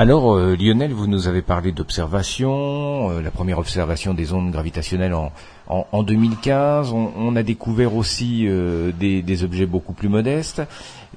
Alors 0.00 0.34
euh, 0.34 0.56
Lionel, 0.58 0.94
vous 0.94 1.06
nous 1.06 1.28
avez 1.28 1.42
parlé 1.42 1.72
d'observation, 1.72 3.10
euh, 3.10 3.20
la 3.20 3.30
première 3.30 3.58
observation 3.58 4.14
des 4.14 4.32
ondes 4.32 4.50
gravitationnelles 4.50 5.12
en, 5.12 5.30
en, 5.68 6.02
2015. 6.02 6.94
On, 6.94 7.36
a 7.36 7.42
découvert 7.42 7.94
aussi 7.94 8.46
euh, 8.48 8.92
des, 8.92 9.44
objets 9.44 9.66
beaucoup 9.66 9.92
plus 9.92 10.08
modestes, 10.08 10.62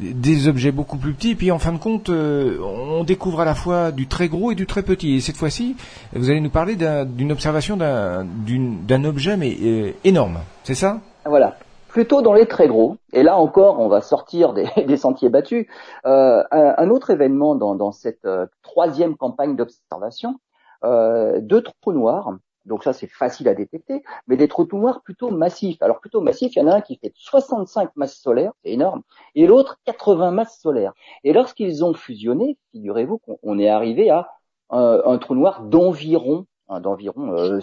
des 0.02 0.50
objets 0.50 0.74
beaucoup 0.74 0.98
plus 0.98 1.14
petits, 1.14 1.34
puis 1.36 1.50
en 1.50 1.60
fin 1.60 1.72
de 1.72 1.78
compte, 1.78 2.10
on 2.10 3.06
découvre 3.06 3.40
à 3.40 3.46
la 3.46 3.56
fois 3.56 3.94
du 3.94 4.08
très 4.08 4.28
gros 4.28 4.52
et 4.52 4.56
du 4.56 4.66
très 4.66 4.84
petit. 4.84 5.14
Et 5.14 5.22
cette 5.22 5.38
fois-ci, 5.38 5.78
vous 6.14 6.30
allez 6.30 6.42
nous 6.42 6.50
parler 6.50 6.76
d'une 6.76 7.32
observation 7.32 7.78
d'un 7.78 9.04
objet 9.06 9.38
mais 9.38 9.96
énorme, 10.04 10.40
c'est 10.66 10.76
ça? 10.76 11.00
Voilà 11.26 11.56
plutôt 11.94 12.24
dans 12.24 12.34
les 12.34 12.48
très 12.48 12.68
gros. 12.68 12.98
Et 13.14 13.22
là 13.22 13.38
encore, 13.38 13.80
on 13.80 13.88
va 13.88 14.02
sortir 14.02 14.54
des, 14.54 14.66
sentiers 14.98 15.30
battus. 15.30 15.68
Euh, 16.06 16.44
un, 16.52 16.90
autre 16.90 17.12
événement 17.12 17.56
dans, 17.56 17.92
cette 17.92 18.26
euh, 18.26 18.48
troisième 18.64 19.16
campagne 19.16 19.56
d'observation, 19.56 20.40
euh, 20.84 21.40
deux 21.40 21.62
trous 21.62 21.94
noirs. 21.94 22.36
Donc 22.66 22.84
ça, 22.84 22.94
c'est 22.94 23.08
facile 23.08 23.48
à 23.48 23.54
détecter, 23.54 24.04
mais 24.26 24.38
des 24.38 24.48
trous 24.48 24.68
noirs 24.72 25.04
plutôt 25.04 25.30
massifs. 25.30 25.82
Alors 25.82 26.00
plutôt 26.00 26.20
massifs, 26.20 26.56
il 26.56 26.60
y 26.60 26.62
en 26.64 26.68
a 26.68 26.76
un 26.76 26.82
qui 26.82 26.96
fait 26.96 27.12
65 27.14 27.92
masses 27.96 28.18
solaires, 28.18 28.54
c'est 28.64 28.72
énorme, 28.72 29.04
et 29.36 29.46
l'autre 29.46 29.80
80 29.86 30.32
masses 30.32 30.60
solaires. 30.60 30.94
Et 31.24 31.34
lorsqu'ils 31.34 31.86
ont 31.86 31.94
fusionné, 31.94 32.58
figurez-vous 32.72 33.20
qu'on 33.20 33.60
est 33.60 33.70
arrivé 33.70 34.10
à 34.10 34.30
un 34.70 35.18
trou 35.20 35.36
noir 35.36 35.62
d'environ, 35.62 36.48
hein, 36.70 36.80
d'environ 36.80 37.60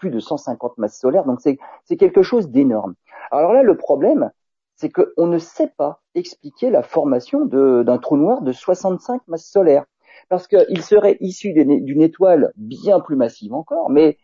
plus 0.00 0.10
de 0.10 0.18
150 0.18 0.78
masses 0.78 0.98
solaires. 0.98 1.24
Donc 1.24 1.40
c'est 1.40 1.96
quelque 1.96 2.22
chose 2.22 2.48
d'énorme. 2.48 2.94
Alors 3.30 3.52
là, 3.52 3.62
le 3.62 3.76
problème, 3.76 4.32
c'est 4.74 4.90
qu'on 4.90 5.26
ne 5.26 5.38
sait 5.38 5.72
pas 5.76 6.00
expliquer 6.14 6.70
la 6.70 6.82
formation 6.82 7.44
d'un 7.44 7.98
trou 7.98 8.16
noir 8.16 8.42
de 8.42 8.50
65 8.50 9.22
masses 9.28 9.46
solaires. 9.46 9.84
Parce 10.28 10.46
qu'il 10.48 10.82
serait 10.82 11.16
issu 11.20 11.52
d'une 11.52 12.02
étoile 12.02 12.52
bien 12.56 13.00
plus 13.00 13.16
massive 13.16 13.52
encore, 13.52 13.90
mais 13.90 14.18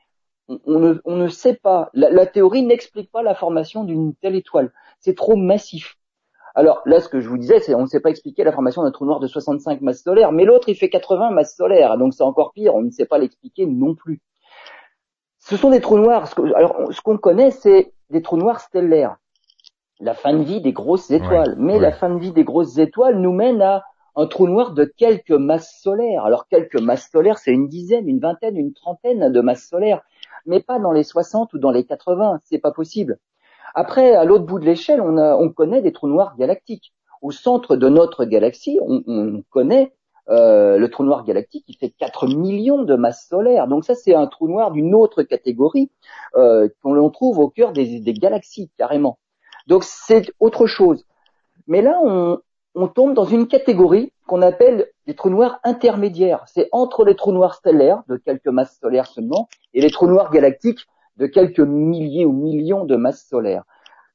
on, 0.49 0.99
ne, 1.07 1.29
sait 1.29 1.55
pas, 1.55 1.91
la, 1.95 2.27
théorie 2.27 2.63
n'explique 2.63 3.11
pas 3.11 3.23
la 3.23 3.35
formation 3.35 3.85
d'une 3.85 4.15
telle 4.15 4.35
étoile. 4.35 4.73
C'est 5.01 5.17
trop 5.17 5.37
massif. 5.37 5.97
Alors 6.55 6.81
là, 6.87 7.01
ce 7.01 7.09
que 7.09 7.21
je 7.21 7.29
vous 7.29 7.37
disais, 7.37 7.61
c'est 7.61 7.75
on 7.75 7.83
ne 7.83 7.87
sait 7.87 8.01
pas 8.01 8.11
expliquer 8.11 8.45
la 8.45 8.53
formation 8.53 8.83
d'un 8.83 8.91
trou 8.93 9.05
noir 9.05 9.21
de 9.21 9.27
65 9.27 9.83
masses 9.83 10.03
solaires, 10.03 10.33
mais 10.33 10.45
l'autre, 10.45 10.69
il 10.69 10.75
fait 10.75 10.89
80 10.89 11.31
masses 11.33 11.55
solaires, 11.55 11.99
donc 11.99 12.15
c'est 12.15 12.23
encore 12.23 12.53
pire, 12.53 12.75
on 12.75 12.83
ne 12.83 12.91
sait 12.91 13.05
pas 13.05 13.19
l'expliquer 13.19 13.67
non 13.67 13.95
plus. 13.95 14.23
Ce 15.49 15.57
sont 15.57 15.71
des 15.71 15.81
trous 15.81 15.99
noirs. 15.99 16.29
Alors, 16.57 16.77
ce 16.91 17.01
qu'on 17.01 17.19
connaît, 17.19 17.53
c'est 17.53 17.93
des 18.11 18.21
trous 18.21 18.37
noirs 18.37 18.59
stellaires. 18.59 19.17
La 20.01 20.13
fin 20.13 20.35
de 20.35 20.43
vie 20.43 20.61
des 20.61 20.73
grosses 20.73 21.13
étoiles. 21.13 21.55
Mais 21.57 21.79
la 21.79 21.93
fin 21.93 22.11
de 22.11 22.19
vie 22.19 22.33
des 22.33 22.43
grosses 22.43 22.79
étoiles 22.79 23.21
nous 23.21 23.31
mène 23.31 23.63
à 23.63 23.85
un 24.17 24.27
trou 24.27 24.49
noir 24.49 24.73
de 24.73 24.85
quelques 24.85 25.31
masses 25.31 25.79
solaires. 25.81 26.25
Alors, 26.25 26.49
quelques 26.49 26.81
masses 26.81 27.09
solaires, 27.13 27.39
c'est 27.39 27.53
une 27.53 27.69
dizaine, 27.69 28.09
une 28.09 28.19
vingtaine, 28.19 28.57
une 28.57 28.73
trentaine 28.73 29.31
de 29.31 29.41
masses 29.41 29.69
solaires. 29.69 30.03
Mais 30.47 30.59
pas 30.59 30.81
dans 30.81 30.91
les 30.91 31.05
60 31.05 31.53
ou 31.53 31.59
dans 31.59 31.71
les 31.71 31.85
80. 31.85 32.41
C'est 32.43 32.59
pas 32.59 32.73
possible. 32.73 33.17
Après, 33.77 34.17
à 34.17 34.25
l'autre 34.25 34.47
bout 34.47 34.59
de 34.59 34.65
l'échelle, 34.65 35.01
on, 35.01 35.17
on 35.17 35.49
connaît 35.51 35.81
des 35.81 35.93
trous 35.93 36.09
noirs 36.09 36.37
galactiques. 36.37 36.93
Au 37.23 37.31
centre 37.31 37.77
de 37.77 37.89
notre 37.89 38.25
galaxie, 38.25 38.81
on, 38.83 39.05
on 39.07 39.45
connaît 39.51 39.93
euh, 40.29 40.79
le 40.79 40.91
trou 40.91 41.05
noir 41.05 41.25
galactique, 41.25 41.65
il 41.69 41.77
fait 41.77 41.91
4 41.91 42.29
millions 42.29 42.83
de 42.83 42.97
masses 42.97 43.27
solaires. 43.29 43.69
Donc 43.69 43.85
ça, 43.85 43.95
c'est 43.95 44.15
un 44.15 44.27
trou 44.27 44.49
noir 44.49 44.73
d'une 44.73 44.95
autre 44.95 45.23
catégorie 45.23 45.91
euh, 46.37 46.69
qu'on 46.83 47.11
trouve 47.11 47.39
au 47.39 47.49
cœur 47.49 47.73
des, 47.73 48.01
galaxies, 48.15 48.71
carrément. 48.77 49.19
Donc 49.67 49.85
c'est 49.85 50.33
autre 50.41 50.67
chose. 50.67 51.05
Mais 51.67 51.83
là, 51.83 51.99
on, 52.03 52.39
on 52.75 52.89
tombe 52.89 53.15
dans 53.15 53.25
une 53.25 53.47
catégorie 53.49 54.13
qu'on 54.27 54.43
appelle 54.43 54.89
des 55.07 55.15
trous 55.15 55.31
noirs 55.31 55.61
intermédiaires. 55.65 56.45
C'est 56.47 56.69
entre 56.73 57.05
les 57.05 57.15
trous 57.15 57.33
noirs 57.33 57.55
stellaires, 57.55 58.03
de 58.09 58.17
quelques 58.17 58.49
masses 58.49 58.79
solaires 58.81 59.07
seulement, 59.07 59.49
et 59.75 59.81
les 59.81 59.91
trous 59.91 60.09
noirs 60.09 60.31
galactiques, 60.31 60.87
de 61.17 61.27
quelques 61.27 61.61
milliers 61.61 62.27
ou 62.27 62.33
millions 62.33 62.85
de 62.85 62.97
masses 62.97 63.27
solaires. 63.29 63.65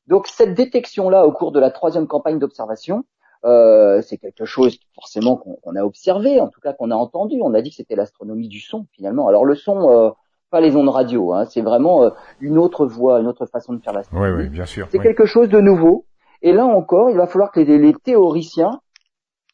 Donc 0.08 0.28
cette 0.28 0.54
détection-là, 0.54 1.26
au 1.26 1.32
cours 1.32 1.52
de 1.52 1.60
la 1.60 1.72
troisième 1.72 2.08
campagne 2.08 2.38
d'observation, 2.38 3.06
euh, 3.44 4.02
c'est 4.04 4.18
quelque 4.18 4.46
chose 4.46 4.78
forcément 4.94 5.36
qu'on 5.36 5.76
a 5.76 5.84
observé, 5.84 6.40
en 6.40 6.48
tout 6.48 6.62
cas 6.62 6.74
qu'on 6.74 6.92
a 6.92 6.96
entendu. 6.96 7.40
On 7.42 7.54
a 7.54 7.62
dit 7.62 7.72
que 7.72 7.76
c'était 7.76 7.96
l'astronomie 7.96 8.48
du 8.48 8.60
son 8.60 8.86
finalement. 8.92 9.28
Alors 9.28 9.46
le 9.46 9.56
son, 9.56 9.90
euh, 9.90 10.10
pas 10.52 10.62
les 10.62 10.76
ondes 10.76 10.90
radio, 10.90 11.34
hein, 11.34 11.46
c'est 11.46 11.62
vraiment 11.62 12.04
euh, 12.04 12.10
une 12.40 12.58
autre 12.58 12.86
voie, 12.86 13.20
une 13.20 13.28
autre 13.28 13.48
façon 13.48 13.74
de 13.74 13.82
faire 13.82 13.94
l'astronomie. 13.94 14.32
Oui, 14.32 14.44
oui, 14.44 14.50
bien 14.50 14.66
sûr. 14.66 14.88
C'est 14.92 15.00
quelque 15.00 15.26
chose 15.26 15.50
de 15.50 15.60
nouveau. 15.60 16.06
Et 16.44 16.54
là 16.54 16.66
encore, 16.66 17.10
il 17.10 17.18
va 17.18 17.28
falloir 17.28 17.52
que 17.52 17.60
les, 17.60 17.94
théoriciens 17.94 18.80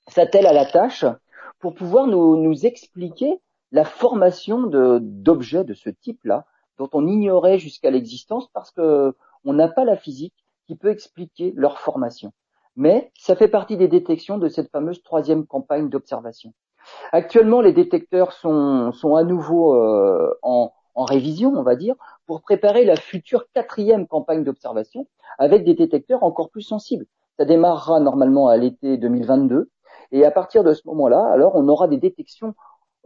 s'attellent 0.08 0.47
à 0.47 0.54
la 0.54 0.65
tâche 0.65 1.06
pour 1.60 1.73
pouvoir 1.73 2.08
nous, 2.08 2.38
nous 2.38 2.65
expliquer 2.65 3.39
la 3.71 3.84
formation 3.84 4.67
d'objets 5.02 5.65
de, 5.65 5.73
ce 5.73 5.89
type-là, 5.89 6.45
dont 6.78 6.89
on 6.93 7.06
ignorait 7.08 7.60
jusqu'à 7.60 7.91
l'existence 7.91 8.50
parce 8.54 8.71
que 8.71 9.13
on 9.43 9.54
n'a 9.54 9.67
pas 9.67 9.84
la 9.86 9.97
physique 9.97 10.34
qui 10.65 10.76
peut 10.76 10.89
expliquer 10.89 11.54
leur 11.56 11.80
formation 11.80 12.32
mais 12.77 13.11
ça 13.17 13.35
fait 13.35 13.47
partie 13.47 13.75
des 13.75 13.87
détections 13.87 14.37
de 14.37 14.47
cette 14.47 14.71
fameuse 14.71 15.03
troisième 15.03 15.45
campagne 15.45 15.89
d'observation. 15.89 16.53
Actuellement, 17.11 17.59
les 17.59 17.73
détecteurs 17.73 18.31
sont, 18.31 18.93
sont 18.93 19.15
à 19.15 19.23
nouveau 19.23 19.75
euh, 19.75 20.33
en, 20.41 20.71
en, 20.95 21.03
révision, 21.03 21.51
on 21.55 21.63
va 21.63 21.75
dire, 21.75 21.95
pour 22.27 22.41
préparer 22.41 22.85
la 22.85 22.95
future 22.95 23.45
quatrième 23.53 24.07
campagne 24.07 24.43
d'observation 24.43 25.07
avec 25.37 25.65
des 25.65 25.73
détecteurs 25.73 26.23
encore 26.23 26.49
plus 26.49 26.61
sensibles. 26.61 27.05
Ça 27.37 27.45
démarrera 27.45 27.99
normalement 27.99 28.47
à 28.47 28.55
l'été 28.55 28.97
2022, 28.97 29.69
et 30.11 30.25
à 30.25 30.31
partir 30.31 30.63
de 30.63 30.73
ce 30.73 30.87
moment-là, 30.87 31.25
alors 31.25 31.55
on 31.55 31.67
aura 31.67 31.87
des 31.87 31.97
détections 31.97 32.53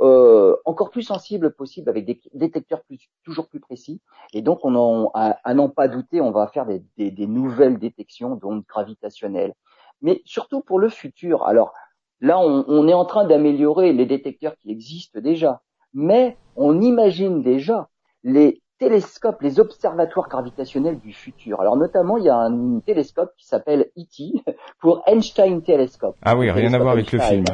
euh, 0.01 0.55
encore 0.65 0.89
plus 0.89 1.03
sensibles 1.03 1.53
possibles 1.53 1.89
avec 1.89 2.05
des 2.05 2.19
détecteurs 2.33 2.81
toujours 3.23 3.47
plus 3.47 3.59
précis. 3.59 4.01
Et 4.33 4.41
donc, 4.41 4.59
on 4.63 4.75
en, 4.75 5.11
à, 5.13 5.53
n'en 5.53 5.69
pas 5.69 5.87
douter, 5.87 6.21
on 6.21 6.31
va 6.31 6.47
faire 6.47 6.65
des, 6.65 6.83
des, 6.97 7.11
des 7.11 7.27
nouvelles 7.27 7.77
détections 7.77 8.35
d'ondes 8.35 8.63
gravitationnelles. 8.67 9.53
Mais 10.01 10.21
surtout 10.25 10.61
pour 10.61 10.79
le 10.79 10.89
futur. 10.89 11.43
Alors 11.45 11.73
là, 12.19 12.39
on, 12.39 12.65
on 12.67 12.87
est 12.87 12.93
en 12.93 13.05
train 13.05 13.25
d'améliorer 13.25 13.93
les 13.93 14.05
détecteurs 14.05 14.55
qui 14.57 14.71
existent 14.71 15.19
déjà, 15.19 15.61
mais 15.93 16.37
on 16.55 16.81
imagine 16.81 17.43
déjà 17.43 17.89
les 18.23 18.61
télescopes, 18.81 19.43
les 19.43 19.59
observatoires 19.59 20.27
gravitationnels 20.27 20.97
du 20.97 21.13
futur. 21.13 21.61
Alors 21.61 21.77
notamment, 21.77 22.17
il 22.17 22.23
y 22.23 22.29
a 22.29 22.35
un 22.35 22.79
télescope 22.79 23.31
qui 23.37 23.45
s'appelle 23.45 23.91
ET 23.95 24.43
pour 24.79 25.03
Einstein 25.05 25.61
Telescope. 25.61 26.15
Ah 26.23 26.35
oui, 26.35 26.49
rien 26.49 26.73
à 26.73 26.79
voir 26.79 26.93
avec 26.93 27.11
le 27.11 27.19
film. 27.19 27.45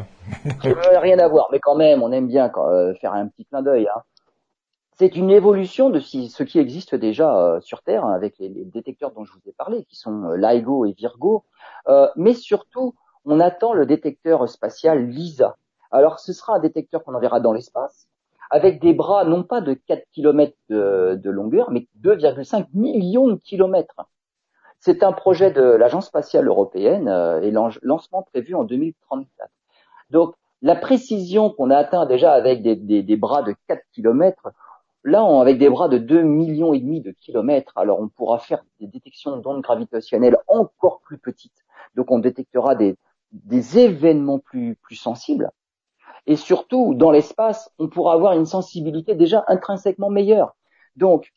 rien 1.02 1.20
à 1.20 1.28
voir, 1.28 1.50
mais 1.52 1.60
quand 1.60 1.76
même, 1.76 2.02
on 2.02 2.13
aime 2.13 2.28
bien 2.28 2.50
euh, 2.56 2.94
faire 2.94 3.12
un 3.12 3.28
petit 3.28 3.44
clin 3.44 3.62
d'œil. 3.62 3.90
Hein. 3.94 4.04
C'est 4.96 5.18
une 5.18 5.30
évolution 5.30 5.90
de 5.90 6.00
ce 6.00 6.44
qui 6.44 6.60
existe 6.60 6.96
déjà 6.96 7.38
euh, 7.38 7.60
sur 7.60 7.82
Terre 7.82 8.06
hein, 8.06 8.13
avec 8.13 8.36
les, 8.40 8.63
détecteurs 8.63 9.12
dont 9.12 9.26
je 9.26 9.34
vous 9.34 9.50
ai 9.50 9.52
parlé, 9.52 9.84
qui 9.84 9.98
sont 9.98 10.24
euh, 10.24 10.38
LIGO 10.38 10.86
et 10.86 10.94
Virgo. 10.94 11.44
mais 12.16 12.36
surtout, 12.36 12.96
on 13.26 13.42
attend 13.42 13.74
le 13.74 13.86
détecteur 13.86 14.48
spatial 14.48 15.06
LISA. 15.06 15.58
Alors, 15.92 16.20
ce 16.20 16.32
sera 16.32 16.56
un 16.56 16.60
détecteur 16.60 17.04
qu'on 17.04 17.16
enverra 17.16 17.42
dans 17.42 17.52
l'espace, 17.52 18.08
avec 18.49 18.79
des 18.79 18.93
bras 18.93 19.25
non 19.25 19.43
pas 19.43 19.62
de 19.62 19.73
4 19.73 20.03
km 20.13 20.53
de, 20.69 21.29
longueur, 21.29 21.71
mais 21.71 21.88
2,5 22.01 22.67
millions 22.73 23.27
de 23.27 23.36
kilomètres. 23.36 24.01
C'est 24.79 25.03
un 25.03 25.12
projet 25.12 25.51
de 25.51 25.63
l'Agence 25.63 26.07
spatiale 26.07 26.47
européenne 26.47 27.07
euh, 27.07 27.41
et 27.41 27.51
lancement 27.51 28.23
prévu 28.23 28.53
en 28.53 28.63
2034. 28.63 29.49
Donc 30.12 30.36
la 30.62 30.75
précision 30.75 31.49
qu'on 31.49 31.69
a 31.69 31.77
atteint 31.77 32.05
déjà 32.05 32.33
avec 32.33 32.62
des, 32.62 33.17
bras 33.17 33.43
de 33.43 33.55
4 33.67 33.81
km, 33.93 34.49
là 35.03 35.23
avec 35.39 35.57
des 35.57 35.69
bras 35.69 35.88
de 35.88 35.97
2 35.97 36.21
millions 36.21 36.73
et 36.73 36.79
demi 36.79 37.01
de 37.01 37.12
kilomètres, 37.12 37.73
alors 37.75 37.99
on 37.99 38.07
pourra 38.07 38.39
faire 38.39 38.63
des 38.79 38.88
détections 38.88 39.38
d'ondes 39.38 39.62
gravitationnelles 39.62 40.38
encore 40.47 41.01
plus 41.01 41.17
petites. 41.17 41.65
Donc 41.95 42.12
on 42.12 42.19
détectera 42.19 42.75
des, 42.75 42.95
des 43.31 43.79
événements 43.79 44.39
plus, 44.39 44.75
plus 44.75 44.95
sensibles 44.95 45.49
et 46.28 46.36
surtout, 46.36 46.94
dans 46.94 47.10
l'espace, 47.10 47.72
on 47.80 47.88
pourra 47.88 48.13
avoir 48.13 48.34
une 48.34 48.46
sensibilité 48.46 49.16
déjà 49.16 49.46
intrinsèquement 49.48 50.10
meilleure. 50.10 50.56
Donc, 50.98 51.32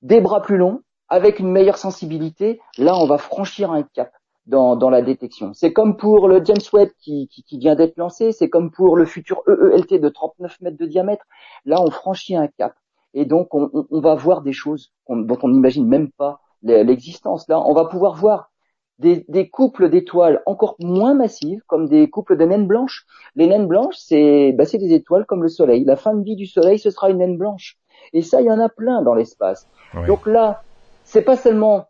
des 0.00 0.20
bras 0.20 0.40
plus 0.40 0.56
longs, 0.56 0.80
avec 1.08 1.40
une 1.40 1.50
meilleure 1.50 1.76
sensibilité, 1.76 2.60
là, 2.78 2.96
on 2.96 3.06
va 3.06 3.18
franchir 3.18 3.72
un 3.72 3.82
cap 3.82 4.12
dans, 4.46 4.90
la 4.90 5.02
détection. 5.02 5.52
C'est 5.54 5.72
comme 5.72 5.96
pour 5.96 6.28
le 6.28 6.42
James 6.44 6.56
Webb 6.72 6.90
qui, 7.00 7.28
vient 7.52 7.74
d'être 7.74 7.98
lancé, 7.98 8.32
c'est 8.32 8.48
comme 8.48 8.70
pour 8.70 8.96
le 8.96 9.04
futur 9.04 9.42
EELT 9.48 10.00
de 10.00 10.08
39 10.08 10.60
mètres 10.60 10.78
de 10.78 10.86
diamètre. 10.86 11.24
Là, 11.64 11.82
on 11.82 11.90
franchit 11.90 12.36
un 12.36 12.46
cap. 12.46 12.74
Et 13.14 13.24
donc, 13.24 13.54
on, 13.54 13.68
on, 13.74 13.86
on 13.90 14.00
va 14.00 14.14
voir 14.14 14.42
des 14.42 14.52
choses 14.52 14.92
dont 15.08 15.38
on 15.42 15.48
n'imagine 15.48 15.86
même 15.86 16.10
pas 16.12 16.40
l'existence. 16.62 17.48
Là, 17.48 17.60
on 17.60 17.74
va 17.74 17.86
pouvoir 17.86 18.14
voir 18.14 18.50
des, 18.98 19.24
des 19.28 19.48
couples 19.48 19.88
d'étoiles 19.88 20.42
encore 20.46 20.76
moins 20.80 21.14
massives, 21.14 21.62
comme 21.66 21.88
des 21.88 22.10
couples 22.10 22.36
de 22.36 22.44
naines 22.44 22.66
blanches. 22.66 23.06
Les 23.36 23.46
naines 23.46 23.66
blanches, 23.66 23.96
c'est 23.96 24.52
bah, 24.52 24.64
des 24.64 24.92
étoiles 24.94 25.24
comme 25.26 25.42
le 25.42 25.48
Soleil. 25.48 25.84
La 25.84 25.96
fin 25.96 26.14
de 26.14 26.22
vie 26.22 26.36
du 26.36 26.46
Soleil, 26.46 26.78
ce 26.78 26.90
sera 26.90 27.10
une 27.10 27.18
naine 27.18 27.38
blanche. 27.38 27.78
Et 28.12 28.22
ça, 28.22 28.40
il 28.40 28.46
y 28.46 28.50
en 28.50 28.58
a 28.60 28.68
plein 28.68 29.02
dans 29.02 29.14
l'espace. 29.14 29.68
Donc 30.06 30.26
là, 30.26 30.62
c'est 31.04 31.22
pas 31.22 31.36
seulement 31.36 31.86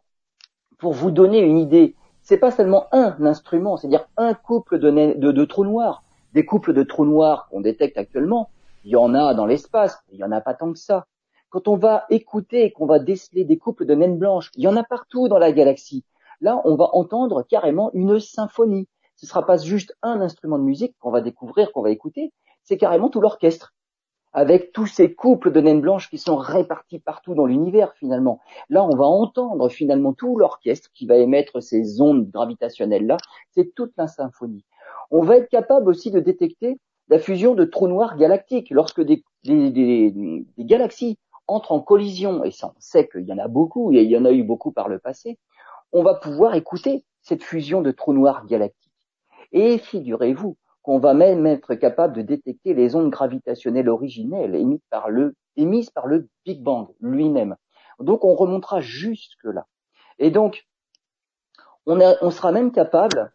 pour 0.78 0.92
vous 0.92 1.10
donner 1.10 1.40
une 1.40 1.58
idée, 1.58 1.96
c'est 2.22 2.38
pas 2.38 2.50
seulement 2.52 2.86
un 2.92 3.16
instrument, 3.24 3.76
c'est-à-dire 3.76 4.06
un 4.16 4.34
couple 4.34 4.78
de, 4.78 4.90
de, 4.90 5.32
de 5.32 5.44
trous 5.44 5.64
noirs. 5.64 6.02
des 6.34 6.44
couples 6.44 6.72
de 6.72 6.82
trous 6.82 7.04
noirs 7.06 7.48
qu'on 7.50 7.60
détecte 7.60 7.98
actuellement, 7.98 8.50
il 8.84 8.92
y 8.92 8.96
en 8.96 9.14
a 9.14 9.34
dans 9.34 9.46
l'espace, 9.46 9.98
il 10.12 10.18
y 10.18 10.24
en 10.24 10.32
a 10.32 10.40
pas 10.40 10.54
tant 10.54 10.72
que 10.72 10.78
ça. 10.78 11.06
Quand 11.50 11.66
on 11.68 11.76
va 11.76 12.04
écouter 12.10 12.64
et 12.64 12.70
qu'on 12.70 12.86
va 12.86 12.98
déceler 12.98 13.44
des 13.44 13.56
couples 13.56 13.86
de 13.86 13.94
naines 13.94 14.18
blanches, 14.18 14.50
il 14.54 14.62
y 14.62 14.68
en 14.68 14.76
a 14.76 14.84
partout 14.84 15.28
dans 15.28 15.38
la 15.38 15.50
galaxie. 15.52 16.04
Là, 16.40 16.60
on 16.64 16.76
va 16.76 16.90
entendre 16.92 17.42
carrément 17.42 17.90
une 17.94 18.20
symphonie. 18.20 18.88
Ce 19.16 19.26
ne 19.26 19.28
sera 19.28 19.44
pas 19.44 19.56
juste 19.56 19.96
un 20.02 20.20
instrument 20.20 20.58
de 20.58 20.64
musique 20.64 20.94
qu'on 21.00 21.10
va 21.10 21.20
découvrir, 21.20 21.72
qu'on 21.72 21.82
va 21.82 21.90
écouter, 21.90 22.32
c'est 22.62 22.76
carrément 22.76 23.08
tout 23.08 23.20
l'orchestre 23.20 23.74
avec 24.32 24.72
tous 24.72 24.86
ces 24.86 25.14
couples 25.14 25.50
de 25.52 25.60
naines 25.60 25.80
blanches 25.80 26.10
qui 26.10 26.18
sont 26.18 26.36
répartis 26.36 26.98
partout 26.98 27.34
dans 27.34 27.46
l'univers 27.46 27.94
finalement. 27.94 28.40
Là, 28.68 28.84
on 28.84 28.94
va 28.94 29.06
entendre 29.06 29.68
finalement 29.68 30.12
tout 30.12 30.38
l'orchestre 30.38 30.90
qui 30.94 31.06
va 31.06 31.16
émettre 31.16 31.62
ces 31.62 32.00
ondes 32.00 32.30
gravitationnelles-là. 32.30 33.16
C'est 33.50 33.74
toute 33.74 33.92
la 33.96 34.06
symphonie. 34.06 34.64
On 35.10 35.22
va 35.22 35.38
être 35.38 35.48
capable 35.48 35.88
aussi 35.88 36.10
de 36.10 36.20
détecter 36.20 36.78
la 37.08 37.18
fusion 37.18 37.54
de 37.54 37.64
trous 37.64 37.88
noirs 37.88 38.16
galactiques. 38.16 38.70
Lorsque 38.70 39.00
des, 39.00 39.24
galaxies 40.58 41.18
entrent 41.46 41.72
en 41.72 41.80
collision, 41.80 42.44
et 42.44 42.50
ça 42.50 42.72
on 42.76 42.80
sait 42.80 43.08
qu'il 43.08 43.24
y 43.24 43.32
en 43.32 43.38
a 43.38 43.48
beaucoup, 43.48 43.92
il 43.92 44.02
y 44.02 44.16
en 44.16 44.26
a 44.26 44.32
eu 44.32 44.42
beaucoup 44.42 44.70
par 44.70 44.88
le 44.88 44.98
passé, 44.98 45.38
on 45.92 46.02
va 46.02 46.14
pouvoir 46.14 46.54
écouter 46.54 47.04
cette 47.22 47.42
fusion 47.42 47.82
de 47.82 47.90
trous 47.90 48.12
noirs 48.12 48.46
galactiques. 48.46 48.92
Et 49.52 49.78
figurez-vous 49.78 50.56
qu'on 50.82 50.98
va 50.98 51.14
même 51.14 51.46
être 51.46 51.74
capable 51.74 52.16
de 52.16 52.22
détecter 52.22 52.74
les 52.74 52.94
ondes 52.94 53.10
gravitationnelles 53.10 53.88
originelles 53.88 54.54
émises 54.54 54.80
par 54.90 55.10
le, 55.10 55.34
Big 56.44 56.62
Bang 56.62 56.88
lui-même. 57.00 57.56
Donc 57.98 58.24
on 58.24 58.34
remontera 58.34 58.80
jusque-là. 58.80 59.66
Et 60.18 60.30
donc, 60.30 60.66
on, 61.86 62.30
sera 62.30 62.52
même 62.52 62.72
capable 62.72 63.32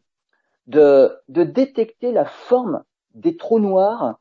de, 0.67 1.11
détecter 1.27 2.11
la 2.11 2.25
forme 2.25 2.83
des 3.13 3.35
trous 3.35 3.59
noirs 3.59 4.19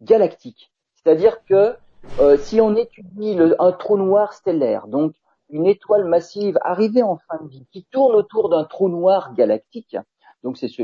galactiques. 0.00 0.72
C'est-à-dire 0.94 1.44
que 1.44 1.76
euh, 2.20 2.36
si 2.36 2.60
on 2.60 2.74
étudie 2.74 3.38
un 3.58 3.72
trou 3.72 3.96
noir 3.96 4.32
stellaire, 4.32 4.88
donc 4.88 5.14
une 5.52 5.66
étoile 5.66 6.04
massive 6.04 6.58
arrivée 6.62 7.02
en 7.02 7.18
fin 7.18 7.38
de 7.42 7.48
vie, 7.48 7.66
qui 7.70 7.84
tourne 7.84 8.14
autour 8.14 8.48
d'un 8.48 8.64
trou 8.64 8.88
noir 8.88 9.34
galactique, 9.34 9.96
donc 10.42 10.56
c'est 10.56 10.68
ce 10.68 10.82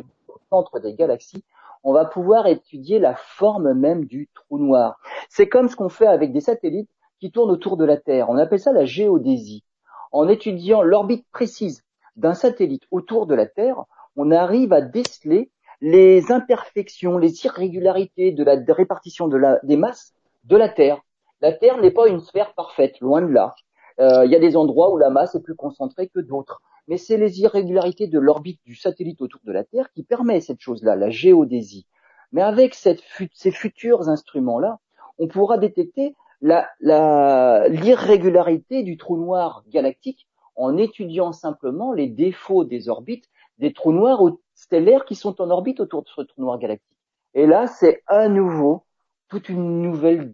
centre 0.50 0.78
des 0.78 0.94
galaxies, 0.94 1.42
on 1.82 1.92
va 1.92 2.04
pouvoir 2.04 2.46
étudier 2.46 2.98
la 2.98 3.14
forme 3.16 3.72
même 3.72 4.04
du 4.04 4.28
trou 4.34 4.58
noir. 4.58 5.00
C'est 5.28 5.48
comme 5.48 5.68
ce 5.68 5.76
qu'on 5.76 5.88
fait 5.88 6.06
avec 6.06 6.32
des 6.32 6.40
satellites 6.40 6.90
qui 7.20 7.30
tournent 7.30 7.50
autour 7.50 7.76
de 7.76 7.84
la 7.84 7.96
Terre. 7.96 8.30
On 8.30 8.36
appelle 8.36 8.60
ça 8.60 8.72
la 8.72 8.84
géodésie. 8.84 9.64
En 10.12 10.28
étudiant 10.28 10.82
l'orbite 10.82 11.26
précise 11.32 11.82
d'un 12.16 12.34
satellite 12.34 12.84
autour 12.90 13.26
de 13.26 13.34
la 13.34 13.46
Terre, 13.46 13.84
on 14.16 14.30
arrive 14.30 14.72
à 14.72 14.80
déceler 14.80 15.50
les 15.80 16.32
imperfections, 16.32 17.18
les 17.18 17.44
irrégularités 17.44 18.32
de 18.32 18.42
la 18.42 18.56
répartition 18.68 19.28
des 19.62 19.76
masses 19.76 20.12
de 20.44 20.56
la 20.56 20.68
Terre. 20.68 21.00
La 21.40 21.52
Terre 21.52 21.78
n'est 21.80 21.92
pas 21.92 22.08
une 22.08 22.20
sphère 22.20 22.52
parfaite, 22.54 23.00
loin 23.00 23.22
de 23.22 23.28
là. 23.28 23.54
Euh, 24.00 24.24
il 24.24 24.30
y 24.30 24.36
a 24.36 24.40
des 24.40 24.56
endroits 24.56 24.92
où 24.92 24.98
la 24.98 25.10
masse 25.10 25.34
est 25.34 25.42
plus 25.42 25.56
concentrée 25.56 26.08
que 26.08 26.20
d'autres 26.20 26.62
mais 26.88 26.96
c'est 26.96 27.18
les 27.18 27.40
irrégularités 27.40 28.08
de 28.08 28.18
l'orbite 28.18 28.60
du 28.64 28.74
satellite 28.74 29.20
autour 29.20 29.42
de 29.44 29.52
la 29.52 29.62
Terre 29.62 29.92
qui 29.92 30.02
permet 30.02 30.40
cette 30.40 30.60
chose-là, 30.60 30.96
la 30.96 31.10
géodésie. 31.10 31.86
Mais 32.32 32.42
avec 32.42 32.74
ces 32.74 32.96
futurs 33.52 34.08
instruments-là, 34.08 34.80
on 35.18 35.28
pourra 35.28 35.58
détecter 35.58 36.16
l'irrégularité 36.40 38.82
du 38.82 38.96
trou 38.96 39.18
noir 39.18 39.62
galactique 39.68 40.26
en 40.56 40.78
étudiant 40.78 41.32
simplement 41.32 41.92
les 41.92 42.08
défauts 42.08 42.64
des 42.64 42.88
orbites 42.88 43.28
des 43.58 43.72
trous 43.72 43.92
noirs 43.92 44.22
stellaires 44.54 45.04
qui 45.04 45.16
sont 45.16 45.40
en 45.40 45.50
orbite 45.50 45.80
autour 45.80 46.04
de 46.04 46.08
ce 46.08 46.22
trou 46.22 46.40
noir 46.40 46.58
galactique. 46.58 46.96
Et 47.34 47.46
là, 47.46 47.66
c'est 47.66 48.04
à 48.06 48.28
nouveau 48.28 48.84
toute 49.28 49.48
une 49.48 49.82
nouvelle, 49.82 50.32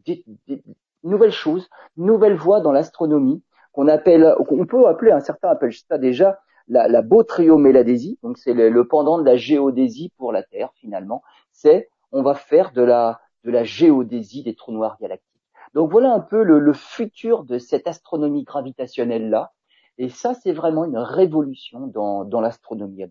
nouvelle 1.02 1.32
chose, 1.32 1.70
nouvelle 1.96 2.36
voie 2.36 2.60
dans 2.60 2.70
l'astronomie 2.70 3.42
qu'on 3.74 3.88
appelle, 3.88 4.34
on 4.48 4.66
peut 4.66 4.86
appeler, 4.86 5.10
un 5.10 5.20
certain 5.20 5.48
appelle 5.48 5.72
ça 5.72 5.98
déjà 5.98 6.38
la, 6.68 6.88
la 6.88 7.02
donc 7.02 8.38
c'est 8.38 8.54
le, 8.54 8.88
pendant 8.88 9.18
de 9.18 9.24
la 9.24 9.36
géodésie 9.36 10.12
pour 10.16 10.32
la 10.32 10.42
Terre 10.42 10.70
finalement. 10.76 11.22
C'est, 11.52 11.90
on 12.12 12.22
va 12.22 12.34
faire 12.34 12.72
de 12.72 12.82
la, 12.82 13.20
de 13.44 13.50
la 13.50 13.64
géodésie 13.64 14.42
des 14.42 14.54
trous 14.54 14.72
noirs 14.72 14.96
galactiques. 15.00 15.28
Donc 15.74 15.90
voilà 15.90 16.14
un 16.14 16.20
peu 16.20 16.42
le, 16.42 16.60
le 16.60 16.72
futur 16.72 17.44
de 17.44 17.58
cette 17.58 17.86
astronomie 17.86 18.44
gravitationnelle 18.44 19.28
là. 19.28 19.52
Et 19.98 20.08
ça, 20.08 20.34
c'est 20.34 20.52
vraiment 20.52 20.84
une 20.84 20.98
révolution 20.98 21.86
dans, 21.86 22.24
dans 22.24 22.40
l'astronomie 22.40 23.02
à 23.02 23.06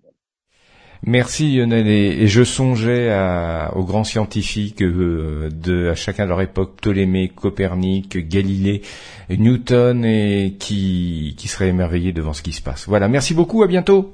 Merci 1.06 1.58
Lionel 1.58 1.88
et, 1.88 2.28
je 2.28 2.44
songeais 2.44 3.13
aux 3.76 3.84
grands 3.84 4.06
scientifiques 4.06 4.82
euh, 4.82 5.50
de 5.52 5.89
à 5.89 5.96
chacun 5.96 6.24
de 6.24 6.30
leur 6.30 6.39
époque 6.39 6.78
Ptolémée, 6.78 7.28
Copernic, 7.28 8.18
Galilée, 8.30 8.82
Newton 9.30 10.06
et 10.06 10.56
qui 10.58 11.36
qui 11.38 11.48
seraient 11.50 11.68
émerveillés 11.68 12.13
devant 12.13 12.32
ce 12.34 12.42
qui 12.42 12.54
se 12.54 12.62
passe. 12.62 12.88
Voilà, 12.88 13.10
merci 13.10 13.34
beaucoup, 13.34 13.63
à 13.63 13.68
bientôt. 13.68 14.13